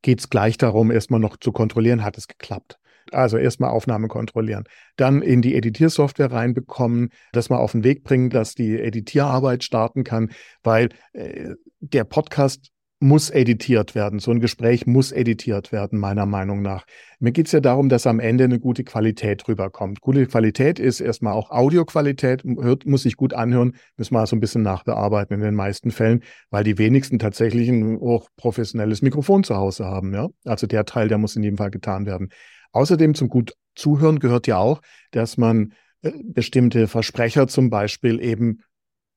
geht 0.04 0.20
es 0.20 0.30
gleich 0.30 0.58
darum, 0.58 0.92
erstmal 0.92 1.20
noch 1.20 1.38
zu 1.38 1.52
kontrollieren, 1.52 2.04
hat 2.04 2.18
es 2.18 2.28
geklappt. 2.28 2.78
Also 3.12 3.38
erstmal 3.38 3.72
Aufnahme 3.72 4.08
kontrollieren. 4.08 4.64
Dann 4.96 5.22
in 5.22 5.42
die 5.42 5.56
Editiersoftware 5.56 6.32
reinbekommen, 6.32 7.10
das 7.32 7.50
mal 7.50 7.58
auf 7.58 7.72
den 7.72 7.84
Weg 7.84 8.04
bringen, 8.04 8.30
dass 8.30 8.54
die 8.54 8.80
Editierarbeit 8.80 9.64
starten 9.64 10.04
kann, 10.04 10.32
weil 10.62 10.90
äh, 11.14 11.56
der 11.80 12.04
Podcast 12.06 12.73
muss 13.04 13.30
editiert 13.30 13.96
werden. 13.96 14.20
So 14.20 14.32
ein 14.32 14.40
Gespräch 14.40 14.88
muss 14.88 15.12
editiert 15.12 15.74
werden, 15.74 16.00
meiner 16.00 16.26
Meinung 16.26 16.62
nach. 16.62 16.86
Mir 17.20 17.34
geht 17.34 17.48
es 17.48 17.52
ja 17.52 17.60
darum, 17.60 17.90
dass 17.90 18.08
am 18.08 18.22
Ende 18.22 18.46
eine 18.46 18.60
gute 18.60 18.86
Qualität 18.86 19.46
rüberkommt. 19.46 20.00
Gute 20.00 20.26
Qualität 20.26 20.80
ist 20.80 21.02
erstmal 21.02 21.34
auch 21.34 21.52
Audioqualität, 21.52 22.44
hört, 22.46 22.86
muss 22.86 23.04
sich 23.04 23.18
gut 23.18 23.34
anhören, 23.34 23.76
müssen 23.98 24.14
wir 24.14 24.26
so 24.26 24.38
ein 24.38 24.40
bisschen 24.40 24.62
nachbearbeiten 24.62 25.36
in 25.36 25.42
den 25.42 25.54
meisten 25.54 25.92
Fällen, 25.92 26.24
weil 26.50 26.64
die 26.64 26.78
wenigsten 26.78 27.20
tatsächlich 27.20 27.68
ein 27.68 28.00
hochprofessionelles 28.00 29.02
Mikrofon 29.02 29.44
zu 29.44 29.58
Hause 29.58 29.84
haben. 29.84 30.14
Ja? 30.14 30.30
Also 30.46 30.66
der 30.66 30.86
Teil, 30.86 31.10
der 31.10 31.18
muss 31.18 31.36
in 31.36 31.44
jedem 31.44 31.58
Fall 31.58 31.72
getan 31.72 32.06
werden. 32.06 32.30
Außerdem 32.72 33.16
zum 33.16 33.28
gut 33.28 33.54
Zuhören 33.76 34.20
gehört 34.20 34.48
ja 34.48 34.60
auch, 34.60 34.82
dass 35.12 35.36
man 35.36 35.74
äh, 36.04 36.12
bestimmte 36.24 36.88
Versprecher 36.88 37.50
zum 37.50 37.70
Beispiel 37.70 38.22
eben 38.22 38.60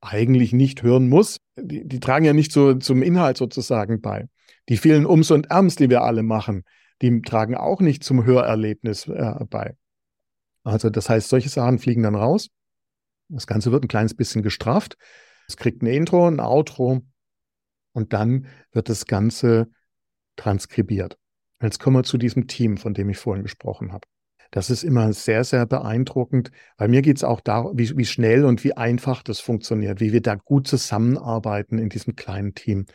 eigentlich 0.00 0.52
nicht 0.52 0.82
hören 0.82 1.08
muss. 1.08 1.38
Die, 1.56 1.86
die 1.86 2.00
tragen 2.00 2.24
ja 2.24 2.32
nicht 2.32 2.52
so 2.52 2.74
zum 2.74 3.02
Inhalt 3.02 3.36
sozusagen 3.36 4.00
bei. 4.00 4.28
Die 4.68 4.76
vielen 4.76 5.06
Ums 5.06 5.30
und 5.30 5.50
Ärms, 5.50 5.76
die 5.76 5.90
wir 5.90 6.02
alle 6.02 6.22
machen, 6.22 6.64
die 7.02 7.22
tragen 7.22 7.54
auch 7.54 7.80
nicht 7.80 8.04
zum 8.04 8.24
Hörerlebnis 8.24 9.06
äh, 9.06 9.34
bei. 9.48 9.76
Also 10.64 10.90
das 10.90 11.08
heißt, 11.08 11.28
solche 11.28 11.48
Sachen 11.48 11.78
fliegen 11.78 12.02
dann 12.02 12.14
raus. 12.14 12.48
Das 13.28 13.46
Ganze 13.46 13.72
wird 13.72 13.84
ein 13.84 13.88
kleines 13.88 14.14
bisschen 14.14 14.42
gestrafft. 14.42 14.96
Es 15.48 15.56
kriegt 15.56 15.82
ein 15.82 15.86
Intro, 15.86 16.26
ein 16.26 16.40
Outro 16.40 17.02
und 17.92 18.12
dann 18.12 18.46
wird 18.72 18.88
das 18.88 19.06
Ganze 19.06 19.70
transkribiert. 20.36 21.18
Jetzt 21.62 21.80
kommen 21.80 21.96
wir 21.96 22.04
zu 22.04 22.18
diesem 22.18 22.46
Team, 22.46 22.76
von 22.76 22.94
dem 22.94 23.08
ich 23.08 23.18
vorhin 23.18 23.42
gesprochen 23.42 23.92
habe. 23.92 24.06
Das 24.50 24.70
ist 24.70 24.82
immer 24.84 25.12
sehr, 25.12 25.44
sehr 25.44 25.66
beeindruckend. 25.66 26.50
Bei 26.76 26.88
mir 26.88 27.02
geht 27.02 27.16
es 27.16 27.24
auch 27.24 27.40
darum, 27.40 27.78
wie, 27.78 27.96
wie 27.96 28.04
schnell 28.04 28.44
und 28.44 28.64
wie 28.64 28.76
einfach 28.76 29.22
das 29.22 29.40
funktioniert, 29.40 30.00
wie 30.00 30.12
wir 30.12 30.22
da 30.22 30.34
gut 30.34 30.66
zusammenarbeiten 30.66 31.78
in 31.78 31.88
diesem 31.88 32.16
kleinen 32.16 32.54
Team. 32.54 32.86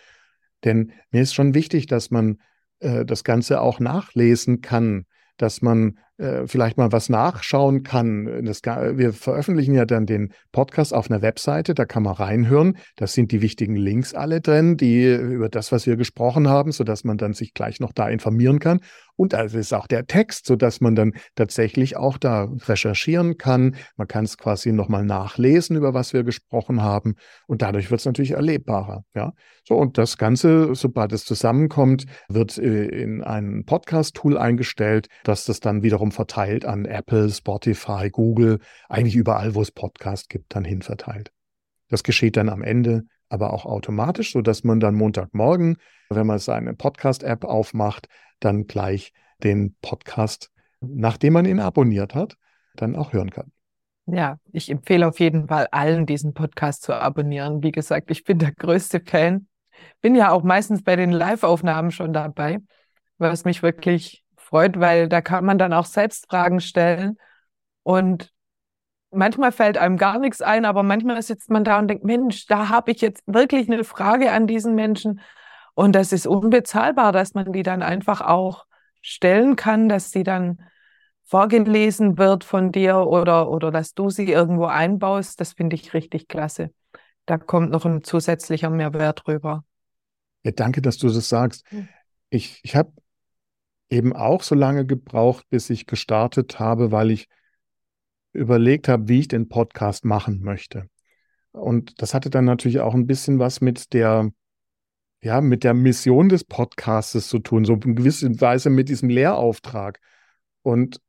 Denn 0.63 0.91
mir 1.11 1.21
ist 1.21 1.33
schon 1.33 1.53
wichtig, 1.53 1.87
dass 1.87 2.11
man 2.11 2.37
äh, 2.79 3.05
das 3.05 3.23
Ganze 3.23 3.61
auch 3.61 3.79
nachlesen 3.79 4.61
kann, 4.61 5.05
dass 5.37 5.61
man 5.61 5.97
äh, 6.21 6.47
vielleicht 6.47 6.77
mal 6.77 6.91
was 6.91 7.09
nachschauen 7.09 7.81
kann. 7.81 8.45
Das, 8.45 8.61
wir 8.61 9.11
veröffentlichen 9.11 9.73
ja 9.73 9.85
dann 9.85 10.05
den 10.05 10.33
Podcast 10.51 10.93
auf 10.93 11.09
einer 11.09 11.23
Webseite, 11.23 11.73
da 11.73 11.85
kann 11.85 12.03
man 12.03 12.13
reinhören. 12.13 12.77
Da 12.95 13.07
sind 13.07 13.31
die 13.31 13.41
wichtigen 13.41 13.75
Links 13.75 14.13
alle 14.13 14.39
drin, 14.39 14.77
die 14.77 15.11
über 15.13 15.49
das, 15.49 15.71
was 15.71 15.87
wir 15.87 15.95
gesprochen 15.95 16.47
haben, 16.47 16.71
sodass 16.71 17.03
man 17.03 17.17
dann 17.17 17.33
sich 17.33 17.53
gleich 17.55 17.79
noch 17.79 17.91
da 17.91 18.07
informieren 18.07 18.59
kann. 18.59 18.81
Und 19.15 19.33
da 19.33 19.41
ist 19.41 19.73
auch 19.73 19.87
der 19.87 20.05
Text, 20.07 20.45
sodass 20.47 20.81
man 20.81 20.95
dann 20.95 21.13
tatsächlich 21.35 21.97
auch 21.97 22.17
da 22.17 22.49
recherchieren 22.65 23.37
kann. 23.37 23.75
Man 23.95 24.07
kann 24.07 24.25
es 24.25 24.37
quasi 24.37 24.71
nochmal 24.71 25.05
nachlesen, 25.05 25.75
über 25.75 25.93
was 25.93 26.13
wir 26.13 26.23
gesprochen 26.23 26.81
haben. 26.81 27.15
Und 27.47 27.61
dadurch 27.61 27.91
wird 27.91 27.99
es 27.99 28.05
natürlich 28.05 28.31
erlebbarer. 28.31 29.03
Ja, 29.13 29.33
so 29.63 29.75
und 29.75 29.97
das 29.97 30.17
Ganze, 30.17 30.73
sobald 30.73 31.13
es 31.13 31.25
zusammenkommt, 31.25 32.05
wird 32.29 32.57
äh, 32.57 32.85
in 32.85 33.23
ein 33.23 33.63
Podcast-Tool 33.65 34.37
eingestellt, 34.37 35.07
dass 35.23 35.45
das 35.45 35.59
dann 35.59 35.83
wiederum 35.83 36.10
verteilt 36.11 36.65
an 36.65 36.85
Apple, 36.85 37.29
Spotify, 37.29 38.09
Google, 38.09 38.59
eigentlich 38.89 39.15
überall, 39.15 39.55
wo 39.55 39.61
es 39.61 39.71
Podcast 39.71 40.29
gibt, 40.29 40.55
dann 40.55 40.65
hin 40.65 40.81
verteilt. 40.81 41.31
Das 41.89 42.03
geschieht 42.03 42.37
dann 42.37 42.49
am 42.49 42.63
Ende 42.63 43.03
aber 43.31 43.53
auch 43.53 43.65
automatisch, 43.65 44.33
sodass 44.33 44.63
man 44.63 44.79
dann 44.79 44.93
Montagmorgen, 44.93 45.77
wenn 46.09 46.27
man 46.27 46.39
seine 46.39 46.73
Podcast-App 46.73 47.45
aufmacht, 47.45 48.07
dann 48.41 48.67
gleich 48.67 49.13
den 49.41 49.75
Podcast, 49.81 50.51
nachdem 50.81 51.33
man 51.33 51.45
ihn 51.45 51.61
abonniert 51.61 52.13
hat, 52.13 52.35
dann 52.75 52.95
auch 52.95 53.13
hören 53.13 53.29
kann. 53.29 53.51
Ja, 54.05 54.37
ich 54.51 54.69
empfehle 54.69 55.07
auf 55.07 55.19
jeden 55.19 55.47
Fall 55.47 55.67
allen, 55.71 56.05
diesen 56.05 56.33
Podcast 56.33 56.83
zu 56.83 56.93
abonnieren. 56.93 57.63
Wie 57.63 57.71
gesagt, 57.71 58.11
ich 58.11 58.25
bin 58.25 58.39
der 58.39 58.51
größte 58.51 58.99
Fan. 58.99 59.47
Bin 60.01 60.15
ja 60.15 60.31
auch 60.31 60.43
meistens 60.43 60.83
bei 60.83 60.97
den 60.97 61.11
Live-Aufnahmen 61.11 61.91
schon 61.91 62.11
dabei, 62.11 62.59
was 63.17 63.45
mich 63.45 63.63
wirklich 63.63 64.20
freut, 64.51 64.79
weil 64.79 65.07
da 65.07 65.21
kann 65.21 65.45
man 65.45 65.57
dann 65.57 65.73
auch 65.73 65.85
selbst 65.85 66.27
Fragen 66.29 66.59
stellen 66.59 67.17
und 67.83 68.31
manchmal 69.09 69.51
fällt 69.51 69.77
einem 69.77 69.97
gar 69.97 70.19
nichts 70.19 70.41
ein, 70.41 70.65
aber 70.65 70.83
manchmal 70.83 71.21
sitzt 71.21 71.49
man 71.49 71.63
da 71.63 71.79
und 71.79 71.87
denkt, 71.87 72.03
Mensch, 72.03 72.45
da 72.45 72.69
habe 72.69 72.91
ich 72.91 73.01
jetzt 73.01 73.23
wirklich 73.25 73.71
eine 73.71 73.83
Frage 73.83 74.31
an 74.31 74.47
diesen 74.47 74.75
Menschen 74.75 75.21
und 75.73 75.93
das 75.93 76.11
ist 76.11 76.27
unbezahlbar, 76.27 77.11
dass 77.11 77.33
man 77.33 77.51
die 77.51 77.63
dann 77.63 77.81
einfach 77.81 78.21
auch 78.21 78.65
stellen 79.01 79.55
kann, 79.55 79.89
dass 79.89 80.11
sie 80.11 80.23
dann 80.23 80.59
vorgelesen 81.23 82.17
wird 82.17 82.43
von 82.43 82.73
dir 82.73 82.97
oder, 83.07 83.49
oder 83.49 83.71
dass 83.71 83.93
du 83.93 84.09
sie 84.09 84.29
irgendwo 84.29 84.65
einbaust, 84.65 85.39
das 85.39 85.53
finde 85.53 85.77
ich 85.77 85.93
richtig 85.93 86.27
klasse. 86.27 86.71
Da 87.25 87.37
kommt 87.37 87.71
noch 87.71 87.85
ein 87.85 88.03
zusätzlicher 88.03 88.69
Mehrwert 88.69 89.27
rüber. 89.27 89.63
Ja, 90.43 90.51
danke, 90.51 90.81
dass 90.81 90.97
du 90.97 91.07
das 91.07 91.29
sagst. 91.29 91.63
Hm. 91.69 91.87
Ich, 92.29 92.59
ich 92.63 92.75
habe 92.75 92.91
eben 93.91 94.13
auch 94.13 94.41
so 94.41 94.55
lange 94.55 94.85
gebraucht, 94.85 95.45
bis 95.49 95.69
ich 95.69 95.85
gestartet 95.85 96.59
habe, 96.59 96.91
weil 96.91 97.11
ich 97.11 97.27
überlegt 98.33 98.87
habe, 98.87 99.07
wie 99.09 99.19
ich 99.19 99.27
den 99.27 99.49
Podcast 99.49 100.05
machen 100.05 100.41
möchte. 100.41 100.87
Und 101.51 102.01
das 102.01 102.13
hatte 102.13 102.29
dann 102.29 102.45
natürlich 102.45 102.79
auch 102.79 102.93
ein 102.93 103.05
bisschen 103.05 103.37
was 103.37 103.59
mit 103.59 103.93
der, 103.93 104.31
ja, 105.21 105.41
mit 105.41 105.65
der 105.65 105.73
Mission 105.73 106.29
des 106.29 106.45
Podcastes 106.45 107.27
zu 107.27 107.39
tun, 107.39 107.65
so 107.65 107.73
in 107.73 107.95
gewisser 107.95 108.29
Weise 108.39 108.69
mit 108.69 108.87
diesem 108.87 109.09
Lehrauftrag. 109.09 109.99
Und 110.63 111.01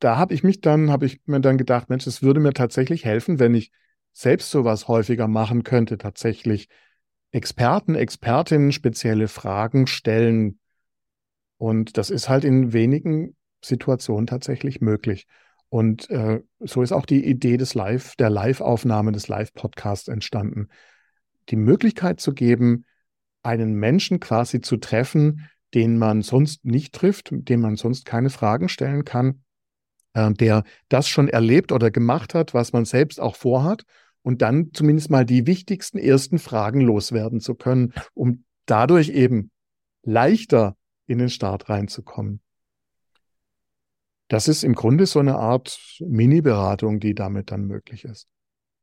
da 0.00 0.16
habe 0.16 0.34
ich 0.34 0.42
mich 0.42 0.60
dann, 0.60 0.90
habe 0.90 1.06
ich 1.06 1.20
mir 1.26 1.40
dann 1.40 1.58
gedacht, 1.58 1.88
Mensch, 1.88 2.06
es 2.06 2.22
würde 2.22 2.40
mir 2.40 2.52
tatsächlich 2.52 3.04
helfen, 3.04 3.38
wenn 3.38 3.54
ich 3.54 3.70
selbst 4.12 4.50
sowas 4.50 4.88
häufiger 4.88 5.28
machen 5.28 5.62
könnte, 5.62 5.96
tatsächlich 5.96 6.68
Experten, 7.30 7.94
Expertinnen 7.94 8.72
spezielle 8.72 9.28
Fragen 9.28 9.86
stellen. 9.86 10.57
Und 11.58 11.96
das 11.98 12.10
ist 12.10 12.28
halt 12.28 12.44
in 12.44 12.72
wenigen 12.72 13.36
Situationen 13.62 14.26
tatsächlich 14.26 14.80
möglich. 14.80 15.26
Und 15.68 16.08
äh, 16.10 16.40
so 16.60 16.82
ist 16.82 16.92
auch 16.92 17.04
die 17.04 17.26
Idee 17.26 17.56
des 17.56 17.74
Live, 17.74 18.16
der 18.16 18.30
Live-Aufnahme 18.30 19.12
des 19.12 19.28
Live-Podcasts 19.28 20.08
entstanden. 20.08 20.68
Die 21.50 21.56
Möglichkeit 21.56 22.20
zu 22.20 22.32
geben, 22.32 22.84
einen 23.42 23.74
Menschen 23.74 24.20
quasi 24.20 24.60
zu 24.60 24.78
treffen, 24.78 25.48
den 25.74 25.98
man 25.98 26.22
sonst 26.22 26.64
nicht 26.64 26.94
trifft, 26.94 27.28
dem 27.32 27.60
man 27.60 27.76
sonst 27.76 28.06
keine 28.06 28.30
Fragen 28.30 28.68
stellen 28.68 29.04
kann, 29.04 29.42
äh, 30.14 30.32
der 30.32 30.64
das 30.88 31.08
schon 31.08 31.28
erlebt 31.28 31.72
oder 31.72 31.90
gemacht 31.90 32.34
hat, 32.34 32.54
was 32.54 32.72
man 32.72 32.84
selbst 32.84 33.20
auch 33.20 33.36
vorhat 33.36 33.84
und 34.22 34.40
dann 34.42 34.70
zumindest 34.72 35.10
mal 35.10 35.26
die 35.26 35.46
wichtigsten 35.46 35.98
ersten 35.98 36.38
Fragen 36.38 36.80
loswerden 36.80 37.40
zu 37.40 37.54
können, 37.54 37.92
um 38.14 38.44
dadurch 38.64 39.10
eben 39.10 39.50
leichter 40.02 40.77
in 41.08 41.18
den 41.18 41.30
Start 41.30 41.68
reinzukommen. 41.68 42.40
Das 44.28 44.46
ist 44.46 44.62
im 44.62 44.74
Grunde 44.74 45.06
so 45.06 45.18
eine 45.18 45.36
Art 45.36 45.80
Mini-Beratung, 46.00 47.00
die 47.00 47.14
damit 47.14 47.50
dann 47.50 47.64
möglich 47.64 48.04
ist. 48.04 48.28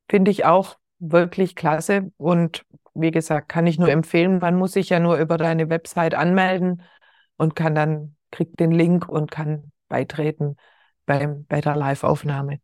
Finde 0.09 0.31
ich 0.31 0.45
auch 0.45 0.77
wirklich 0.99 1.55
klasse 1.55 2.11
und 2.17 2.65
wie 2.95 3.11
gesagt, 3.11 3.49
kann 3.49 3.67
ich 3.67 3.77
nur 3.77 3.89
empfehlen. 3.89 4.39
Man 4.39 4.55
muss 4.55 4.71
sich 4.71 4.89
ja 4.89 4.99
nur 4.99 5.17
über 5.17 5.37
deine 5.37 5.69
Website 5.69 6.15
anmelden 6.15 6.81
und 7.37 7.55
kann 7.55 7.75
dann, 7.75 8.15
kriegt 8.31 8.59
den 8.59 8.71
Link 8.71 9.07
und 9.07 9.29
kann 9.29 9.71
beitreten 9.87 10.55
beim, 11.05 11.45
bei 11.45 11.61
der 11.61 11.75
Live-Aufnahme. 11.75 12.59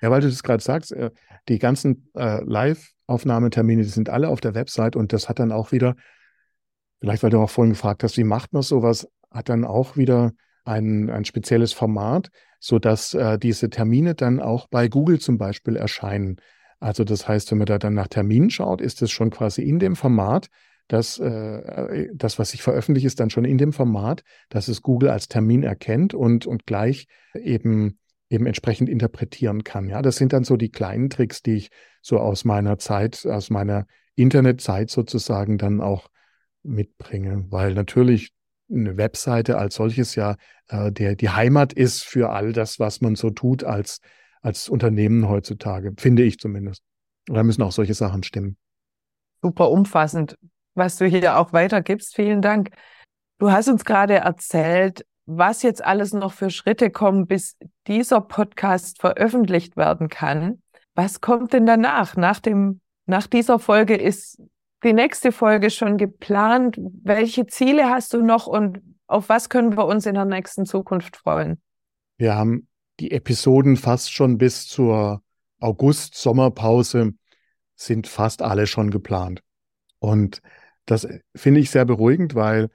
Ja, 0.00 0.10
weil 0.10 0.22
du 0.22 0.28
das 0.28 0.42
gerade 0.42 0.62
sagst, 0.62 0.92
äh, 0.92 1.10
die 1.48 1.58
ganzen 1.58 2.10
äh, 2.14 2.42
Live-Aufnahmetermine, 2.44 3.82
die 3.82 3.88
sind 3.88 4.08
alle 4.08 4.28
auf 4.28 4.40
der 4.40 4.54
Website 4.54 4.96
und 4.96 5.12
das 5.12 5.28
hat 5.28 5.38
dann 5.38 5.52
auch 5.52 5.72
wieder, 5.72 5.96
vielleicht 7.00 7.22
weil 7.22 7.30
du 7.30 7.40
auch 7.40 7.50
vorhin 7.50 7.72
gefragt 7.72 8.02
hast, 8.02 8.16
wie 8.16 8.24
macht 8.24 8.52
man 8.52 8.62
sowas, 8.62 9.08
hat 9.30 9.48
dann 9.48 9.64
auch 9.64 9.96
wieder 9.96 10.32
ein, 10.64 11.10
ein 11.10 11.24
spezielles 11.24 11.72
Format, 11.72 12.30
sodass 12.58 13.14
äh, 13.14 13.38
diese 13.38 13.70
Termine 13.70 14.14
dann 14.14 14.40
auch 14.40 14.68
bei 14.68 14.88
Google 14.88 15.18
zum 15.18 15.38
Beispiel 15.38 15.76
erscheinen. 15.76 16.36
Also 16.78 17.04
das 17.04 17.26
heißt, 17.28 17.50
wenn 17.50 17.58
man 17.58 17.66
da 17.66 17.78
dann 17.78 17.94
nach 17.94 18.08
Terminen 18.08 18.50
schaut, 18.50 18.80
ist 18.80 19.02
es 19.02 19.10
schon 19.10 19.30
quasi 19.30 19.62
in 19.62 19.78
dem 19.78 19.96
Format, 19.96 20.48
dass 20.88 21.18
äh, 21.18 22.08
das, 22.12 22.38
was 22.38 22.52
ich 22.52 22.62
veröffentliche, 22.62 23.06
ist 23.06 23.20
dann 23.20 23.30
schon 23.30 23.44
in 23.44 23.58
dem 23.58 23.72
Format, 23.72 24.22
dass 24.48 24.68
es 24.68 24.82
Google 24.82 25.10
als 25.10 25.28
Termin 25.28 25.62
erkennt 25.62 26.14
und, 26.14 26.46
und 26.46 26.66
gleich 26.66 27.06
eben 27.34 27.98
eben 28.30 28.46
entsprechend 28.46 28.88
interpretieren 28.88 29.64
kann. 29.64 29.88
Ja, 29.88 30.02
das 30.02 30.16
sind 30.16 30.32
dann 30.32 30.44
so 30.44 30.56
die 30.56 30.70
kleinen 30.70 31.10
Tricks, 31.10 31.42
die 31.42 31.54
ich 31.54 31.70
so 32.00 32.18
aus 32.18 32.44
meiner 32.44 32.78
Zeit, 32.78 33.26
aus 33.26 33.50
meiner 33.50 33.86
Internetzeit 34.14 34.88
sozusagen 34.88 35.58
dann 35.58 35.80
auch 35.80 36.08
mitbringe, 36.62 37.46
weil 37.50 37.74
natürlich 37.74 38.32
eine 38.70 38.96
Webseite 38.96 39.58
als 39.58 39.74
solches 39.74 40.14
ja 40.14 40.36
äh, 40.68 40.92
der 40.92 41.16
die 41.16 41.30
Heimat 41.30 41.72
ist 41.72 42.04
für 42.04 42.30
all 42.30 42.52
das, 42.52 42.78
was 42.78 43.00
man 43.00 43.16
so 43.16 43.30
tut 43.30 43.64
als 43.64 44.00
als 44.42 44.68
Unternehmen 44.68 45.28
heutzutage, 45.28 45.92
finde 45.98 46.22
ich 46.22 46.38
zumindest. 46.38 46.82
Da 47.26 47.42
müssen 47.42 47.62
auch 47.62 47.72
solche 47.72 47.94
Sachen 47.94 48.22
stimmen. 48.22 48.56
Super 49.42 49.70
umfassend, 49.70 50.38
was 50.74 50.96
du 50.96 51.06
hier 51.06 51.38
auch 51.38 51.52
weitergibst. 51.52 52.14
Vielen 52.14 52.40
Dank. 52.40 52.70
Du 53.38 53.50
hast 53.50 53.68
uns 53.68 53.84
gerade 53.84 54.14
erzählt, 54.14 55.04
was 55.26 55.62
jetzt 55.62 55.84
alles 55.84 56.12
noch 56.12 56.32
für 56.32 56.50
Schritte 56.50 56.90
kommen, 56.90 57.26
bis 57.26 57.56
dieser 57.86 58.20
Podcast 58.20 59.00
veröffentlicht 59.00 59.76
werden 59.76 60.08
kann. 60.08 60.62
Was 60.94 61.20
kommt 61.20 61.52
denn 61.52 61.66
danach? 61.66 62.16
Nach 62.16 62.40
dem, 62.40 62.80
nach 63.06 63.26
dieser 63.26 63.58
Folge 63.58 63.96
ist 63.96 64.42
die 64.82 64.92
nächste 64.92 65.32
Folge 65.32 65.70
schon 65.70 65.98
geplant. 65.98 66.76
Welche 66.78 67.46
Ziele 67.46 67.90
hast 67.90 68.12
du 68.12 68.22
noch 68.22 68.46
und 68.46 68.80
auf 69.06 69.28
was 69.28 69.48
können 69.48 69.76
wir 69.76 69.86
uns 69.86 70.06
in 70.06 70.14
der 70.14 70.24
nächsten 70.24 70.66
Zukunft 70.66 71.16
freuen? 71.16 71.60
Wir 72.16 72.34
haben 72.34 72.68
die 73.00 73.10
Episoden 73.10 73.76
fast 73.76 74.12
schon 74.12 74.38
bis 74.38 74.66
zur 74.66 75.22
August-Sommerpause 75.58 77.14
sind 77.74 78.06
fast 78.06 78.42
alle 78.42 78.66
schon 78.66 78.90
geplant. 78.90 79.42
Und 79.98 80.40
das 80.86 81.08
finde 81.34 81.60
ich 81.60 81.70
sehr 81.70 81.84
beruhigend, 81.84 82.34
weil 82.34 82.68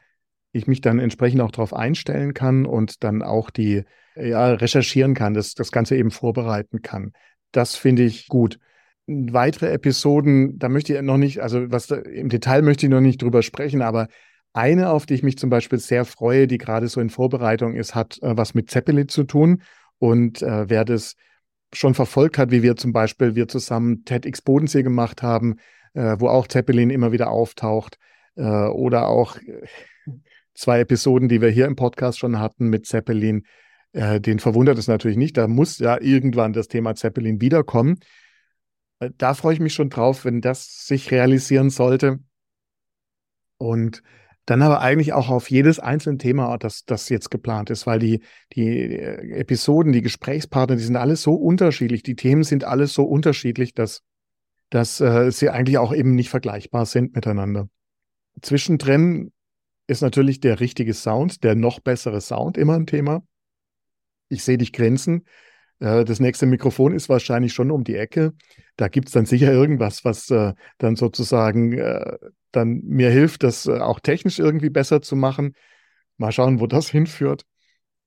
ich 0.52 0.68
mich 0.68 0.82
dann 0.82 1.00
entsprechend 1.00 1.42
auch 1.42 1.52
darauf 1.52 1.74
einstellen 1.74 2.34
kann 2.34 2.66
und 2.66 3.04
dann 3.04 3.22
auch 3.22 3.50
die 3.50 3.84
ja, 4.16 4.54
recherchieren 4.54 5.14
kann, 5.14 5.34
das, 5.34 5.54
das 5.54 5.72
Ganze 5.72 5.96
eben 5.98 6.12
vorbereiten 6.12 6.82
kann. 6.82 7.12
Das 7.52 7.76
finde 7.76 8.04
ich 8.04 8.28
gut. 8.28 8.60
Weitere 9.08 9.72
Episoden, 9.72 10.58
da 10.58 10.70
möchte 10.70 10.96
ich 10.96 11.02
noch 11.02 11.18
nicht, 11.18 11.40
also 11.40 11.72
was 11.72 11.88
da, 11.88 11.98
im 11.98 12.30
Detail 12.30 12.62
möchte 12.64 12.86
ich 12.86 12.90
noch 12.90 13.02
nicht 13.02 13.22
drüber 13.22 13.44
sprechen, 13.44 13.82
aber 13.82 14.08
eine, 14.54 14.90
auf 14.90 15.06
die 15.06 15.14
ich 15.14 15.24
mich 15.24 15.38
zum 15.38 15.50
Beispiel 15.50 15.80
sehr 15.80 16.06
freue, 16.06 16.48
die 16.48 16.58
gerade 16.58 16.88
so 16.88 17.02
in 17.02 17.10
Vorbereitung 17.10 17.76
ist, 17.76 17.94
hat 17.94 18.18
äh, 18.22 18.38
was 18.38 18.54
mit 18.54 18.72
Zeppelin 18.72 19.10
zu 19.10 19.24
tun. 19.24 19.62
Und 20.00 20.42
äh, 20.42 20.70
wer 20.70 20.86
das 20.86 21.16
schon 21.74 21.94
verfolgt 21.94 22.38
hat, 22.38 22.52
wie 22.52 22.64
wir 22.64 22.76
zum 22.76 22.94
Beispiel 22.94 23.36
wir 23.36 23.48
zusammen 23.48 24.06
TEDx 24.06 24.42
Bodensee 24.42 24.82
gemacht 24.82 25.22
haben, 25.22 25.58
äh, 25.94 26.16
wo 26.20 26.30
auch 26.30 26.48
Zeppelin 26.48 26.90
immer 26.90 27.12
wieder 27.12 27.30
auftaucht, 27.30 27.98
äh, 28.36 28.68
oder 28.68 29.08
auch 29.08 29.38
zwei 30.54 30.80
Episoden, 30.80 31.28
die 31.28 31.42
wir 31.42 31.50
hier 31.50 31.66
im 31.66 31.76
Podcast 31.76 32.20
schon 32.20 32.40
hatten 32.40 32.68
mit 32.68 32.86
Zeppelin. 32.86 33.46
Äh, 33.92 34.20
den 34.22 34.40
verwundert 34.40 34.78
es 34.78 34.88
natürlich 34.88 35.18
nicht. 35.18 35.38
Da 35.38 35.48
muss 35.48 35.80
ja 35.80 36.00
irgendwann 36.00 36.54
das 36.54 36.68
Thema 36.68 36.96
Zeppelin 36.96 37.42
wiederkommen. 37.42 38.00
Äh, 39.06 39.12
da 39.18 39.34
freue 39.34 39.54
ich 39.54 39.60
mich 39.60 39.74
schon 39.74 39.90
drauf, 39.90 40.26
wenn 40.26 40.42
das 40.42 40.86
sich 40.88 41.12
realisieren 41.12 41.70
sollte. 41.70 42.20
Und 43.58 44.04
dann 44.46 44.62
aber 44.62 44.82
eigentlich 44.82 45.14
auch 45.14 45.30
auf 45.30 45.50
jedes 45.50 45.80
einzelne 45.80 46.20
Thema, 46.20 46.58
das, 46.58 46.86
das 46.86 47.10
jetzt 47.10 47.32
geplant 47.32 47.72
ist, 47.72 47.88
weil 47.88 47.98
die, 47.98 48.22
die 48.54 49.00
Episoden, 49.00 49.92
die 49.92 50.04
Gesprächspartner, 50.04 50.76
die 50.76 50.84
sind 50.84 50.98
alle 50.98 51.16
so 51.16 51.34
unterschiedlich, 51.34 52.04
die 52.04 52.16
Themen 52.16 52.44
sind 52.44 52.64
alle 52.64 52.86
so 52.86 53.06
unterschiedlich, 53.06 53.74
dass, 53.74 54.04
dass 54.70 55.02
äh, 55.02 55.32
sie 55.32 55.50
eigentlich 55.50 55.80
auch 55.80 55.94
eben 55.94 56.14
nicht 56.14 56.30
vergleichbar 56.30 56.86
sind 56.86 57.16
miteinander. 57.16 57.70
Zwischendrin 58.42 59.32
ist 59.88 60.02
natürlich 60.02 60.42
der 60.42 60.60
richtige 60.60 60.94
Sound, 60.94 61.44
der 61.44 61.56
noch 61.56 61.80
bessere 61.80 62.22
Sound 62.22 62.58
immer 62.58 62.76
ein 62.76 62.88
Thema. 62.88 63.24
Ich 64.30 64.44
sehe 64.44 64.58
dich 64.58 64.74
grenzen. 64.74 65.24
Äh, 65.80 66.06
das 66.06 66.20
nächste 66.20 66.46
Mikrofon 66.46 66.94
ist 66.94 67.10
wahrscheinlich 67.10 67.54
schon 67.54 67.72
um 67.72 67.84
die 67.84 67.96
Ecke. 67.96 68.34
Da 68.76 68.88
gibt 68.88 69.08
es 69.08 69.14
dann 69.14 69.26
sicher 69.26 69.52
irgendwas, 69.52 70.06
was 70.06 70.30
äh, 70.32 70.54
dann 70.78 70.96
sozusagen 70.96 71.74
äh, 71.74 72.18
dann 72.52 72.82
mir 72.84 73.10
hilft, 73.10 73.44
das 73.44 73.68
auch 73.68 74.00
technisch 74.00 74.40
irgendwie 74.40 74.70
besser 74.70 75.02
zu 75.02 75.16
machen. 75.16 75.56
Mal 76.18 76.32
schauen, 76.32 76.60
wo 76.60 76.68
das 76.68 76.90
hinführt. 76.90 77.46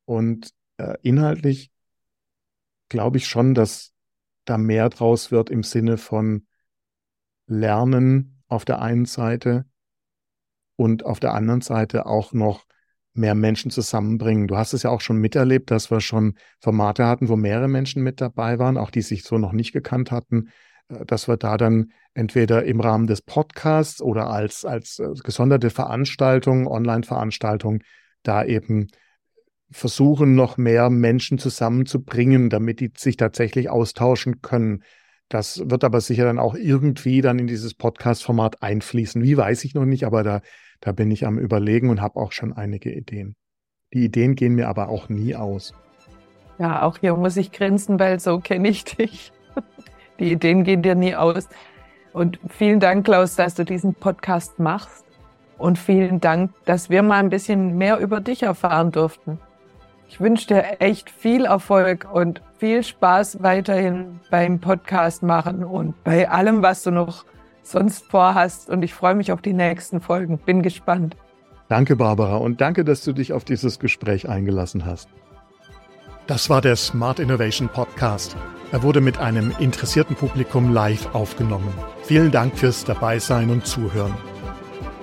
Und 0.04 0.50
inhaltlich 1.02 1.72
glaube 2.88 3.16
ich 3.16 3.26
schon, 3.26 3.52
dass 3.52 3.92
da 4.44 4.56
mehr 4.56 4.88
draus 4.90 5.32
wird 5.32 5.50
im 5.50 5.64
Sinne 5.64 5.98
von 5.98 6.46
Lernen 7.48 8.44
auf 8.46 8.64
der 8.64 8.80
einen 8.80 9.04
Seite, 9.04 9.66
und 10.78 11.04
auf 11.04 11.18
der 11.18 11.34
anderen 11.34 11.60
Seite 11.60 12.06
auch 12.06 12.32
noch 12.32 12.64
mehr 13.18 13.34
Menschen 13.34 13.70
zusammenbringen. 13.70 14.46
Du 14.46 14.56
hast 14.56 14.72
es 14.72 14.84
ja 14.84 14.90
auch 14.90 15.00
schon 15.00 15.18
miterlebt, 15.18 15.70
dass 15.70 15.90
wir 15.90 16.00
schon 16.00 16.34
Formate 16.60 17.06
hatten, 17.06 17.28
wo 17.28 17.36
mehrere 17.36 17.68
Menschen 17.68 18.02
mit 18.02 18.20
dabei 18.20 18.58
waren, 18.58 18.78
auch 18.78 18.90
die 18.90 19.02
sich 19.02 19.24
so 19.24 19.36
noch 19.38 19.52
nicht 19.52 19.72
gekannt 19.72 20.10
hatten, 20.10 20.48
äh, 20.88 21.04
dass 21.04 21.28
wir 21.28 21.36
da 21.36 21.56
dann 21.56 21.92
entweder 22.14 22.64
im 22.64 22.80
Rahmen 22.80 23.06
des 23.06 23.22
Podcasts 23.22 24.00
oder 24.00 24.30
als, 24.30 24.64
als 24.64 24.98
äh, 24.98 25.08
gesonderte 25.22 25.70
Veranstaltung, 25.70 26.66
Online-Veranstaltung, 26.66 27.82
da 28.22 28.44
eben 28.44 28.88
versuchen, 29.70 30.34
noch 30.34 30.56
mehr 30.56 30.88
Menschen 30.90 31.38
zusammenzubringen, 31.38 32.48
damit 32.48 32.80
die 32.80 32.90
sich 32.96 33.16
tatsächlich 33.16 33.68
austauschen 33.68 34.40
können. 34.40 34.82
Das 35.28 35.62
wird 35.68 35.84
aber 35.84 36.00
sicher 36.00 36.24
dann 36.24 36.38
auch 36.38 36.54
irgendwie 36.54 37.20
dann 37.20 37.38
in 37.38 37.46
dieses 37.46 37.74
Podcast-Format 37.74 38.62
einfließen. 38.62 39.22
Wie 39.22 39.36
weiß 39.36 39.64
ich 39.64 39.74
noch 39.74 39.84
nicht, 39.84 40.04
aber 40.04 40.22
da 40.22 40.40
da 40.80 40.92
bin 40.92 41.10
ich 41.10 41.26
am 41.26 41.38
Überlegen 41.38 41.90
und 41.90 42.00
habe 42.00 42.20
auch 42.20 42.32
schon 42.32 42.52
einige 42.52 42.92
Ideen. 42.92 43.34
Die 43.92 44.04
Ideen 44.04 44.34
gehen 44.34 44.54
mir 44.54 44.68
aber 44.68 44.88
auch 44.88 45.08
nie 45.08 45.34
aus. 45.34 45.74
Ja, 46.58 46.82
auch 46.82 46.98
hier 46.98 47.16
muss 47.16 47.36
ich 47.36 47.52
grinsen, 47.52 47.98
weil 47.98 48.20
so 48.20 48.40
kenne 48.40 48.68
ich 48.68 48.84
dich. 48.84 49.32
Die 50.18 50.32
Ideen 50.32 50.64
gehen 50.64 50.82
dir 50.82 50.94
nie 50.94 51.14
aus. 51.14 51.48
Und 52.12 52.40
vielen 52.48 52.80
Dank, 52.80 53.04
Klaus, 53.04 53.36
dass 53.36 53.54
du 53.54 53.64
diesen 53.64 53.94
Podcast 53.94 54.58
machst. 54.58 55.04
Und 55.56 55.78
vielen 55.78 56.20
Dank, 56.20 56.52
dass 56.64 56.90
wir 56.90 57.02
mal 57.02 57.18
ein 57.18 57.30
bisschen 57.30 57.78
mehr 57.78 57.98
über 57.98 58.20
dich 58.20 58.42
erfahren 58.42 58.90
durften. 58.90 59.38
Ich 60.08 60.20
wünsche 60.20 60.46
dir 60.48 60.80
echt 60.80 61.10
viel 61.10 61.44
Erfolg 61.44 62.08
und 62.12 62.42
viel 62.58 62.82
Spaß 62.82 63.42
weiterhin 63.42 64.20
beim 64.30 64.58
Podcast 64.58 65.22
machen 65.22 65.64
und 65.64 66.02
bei 66.02 66.28
allem, 66.28 66.62
was 66.62 66.82
du 66.82 66.90
noch 66.90 67.24
sonst 67.70 68.06
vorhast. 68.06 68.70
Und 68.70 68.82
ich 68.82 68.94
freue 68.94 69.14
mich 69.14 69.32
auf 69.32 69.42
die 69.42 69.52
nächsten 69.52 70.00
Folgen. 70.00 70.38
Bin 70.38 70.62
gespannt. 70.62 71.16
Danke, 71.68 71.96
Barbara, 71.96 72.36
und 72.36 72.60
danke, 72.60 72.84
dass 72.84 73.04
du 73.04 73.12
dich 73.12 73.32
auf 73.32 73.44
dieses 73.44 73.78
Gespräch 73.78 74.28
eingelassen 74.28 74.86
hast. 74.86 75.08
Das 76.26 76.48
war 76.48 76.60
der 76.60 76.76
Smart 76.76 77.20
Innovation 77.20 77.68
Podcast. 77.68 78.36
Er 78.72 78.82
wurde 78.82 79.00
mit 79.00 79.18
einem 79.18 79.52
interessierten 79.58 80.16
Publikum 80.16 80.72
live 80.72 81.14
aufgenommen. 81.14 81.72
Vielen 82.02 82.30
Dank 82.30 82.58
fürs 82.58 82.84
Dabeisein 82.84 83.50
und 83.50 83.66
Zuhören. 83.66 84.14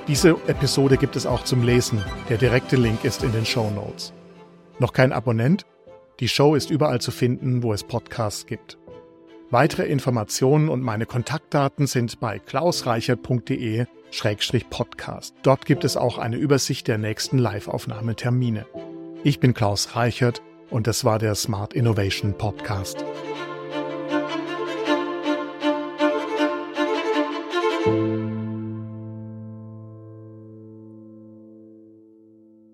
Diese 0.07 0.35
Episode 0.47 0.97
gibt 0.97 1.15
es 1.15 1.25
auch 1.25 1.43
zum 1.43 1.63
Lesen. 1.63 2.03
Der 2.29 2.37
direkte 2.37 2.75
Link 2.75 3.03
ist 3.03 3.23
in 3.23 3.31
den 3.31 3.45
Show 3.45 3.71
Notes. 3.71 4.13
Noch 4.77 4.93
kein 4.93 5.11
Abonnent? 5.11 5.65
Die 6.19 6.27
Show 6.27 6.53
ist 6.53 6.69
überall 6.69 7.01
zu 7.01 7.09
finden, 7.11 7.63
wo 7.63 7.73
es 7.73 7.83
Podcasts 7.83 8.45
gibt. 8.45 8.77
Weitere 9.55 9.83
Informationen 9.83 10.67
und 10.67 10.81
meine 10.81 11.05
Kontaktdaten 11.05 11.87
sind 11.87 12.19
bei 12.19 12.39
klausreichert.de-podcast. 12.39 15.33
Dort 15.43 15.65
gibt 15.65 15.85
es 15.85 15.95
auch 15.95 16.17
eine 16.17 16.35
Übersicht 16.35 16.89
der 16.89 16.97
nächsten 16.97 17.37
Live-Aufnahmetermine. 17.37 18.65
Ich 19.23 19.39
bin 19.39 19.53
Klaus 19.53 19.95
Reichert 19.95 20.41
und 20.69 20.87
das 20.87 21.05
war 21.05 21.19
der 21.19 21.35
Smart 21.35 21.73
Innovation 21.73 22.37
Podcast. 22.37 23.05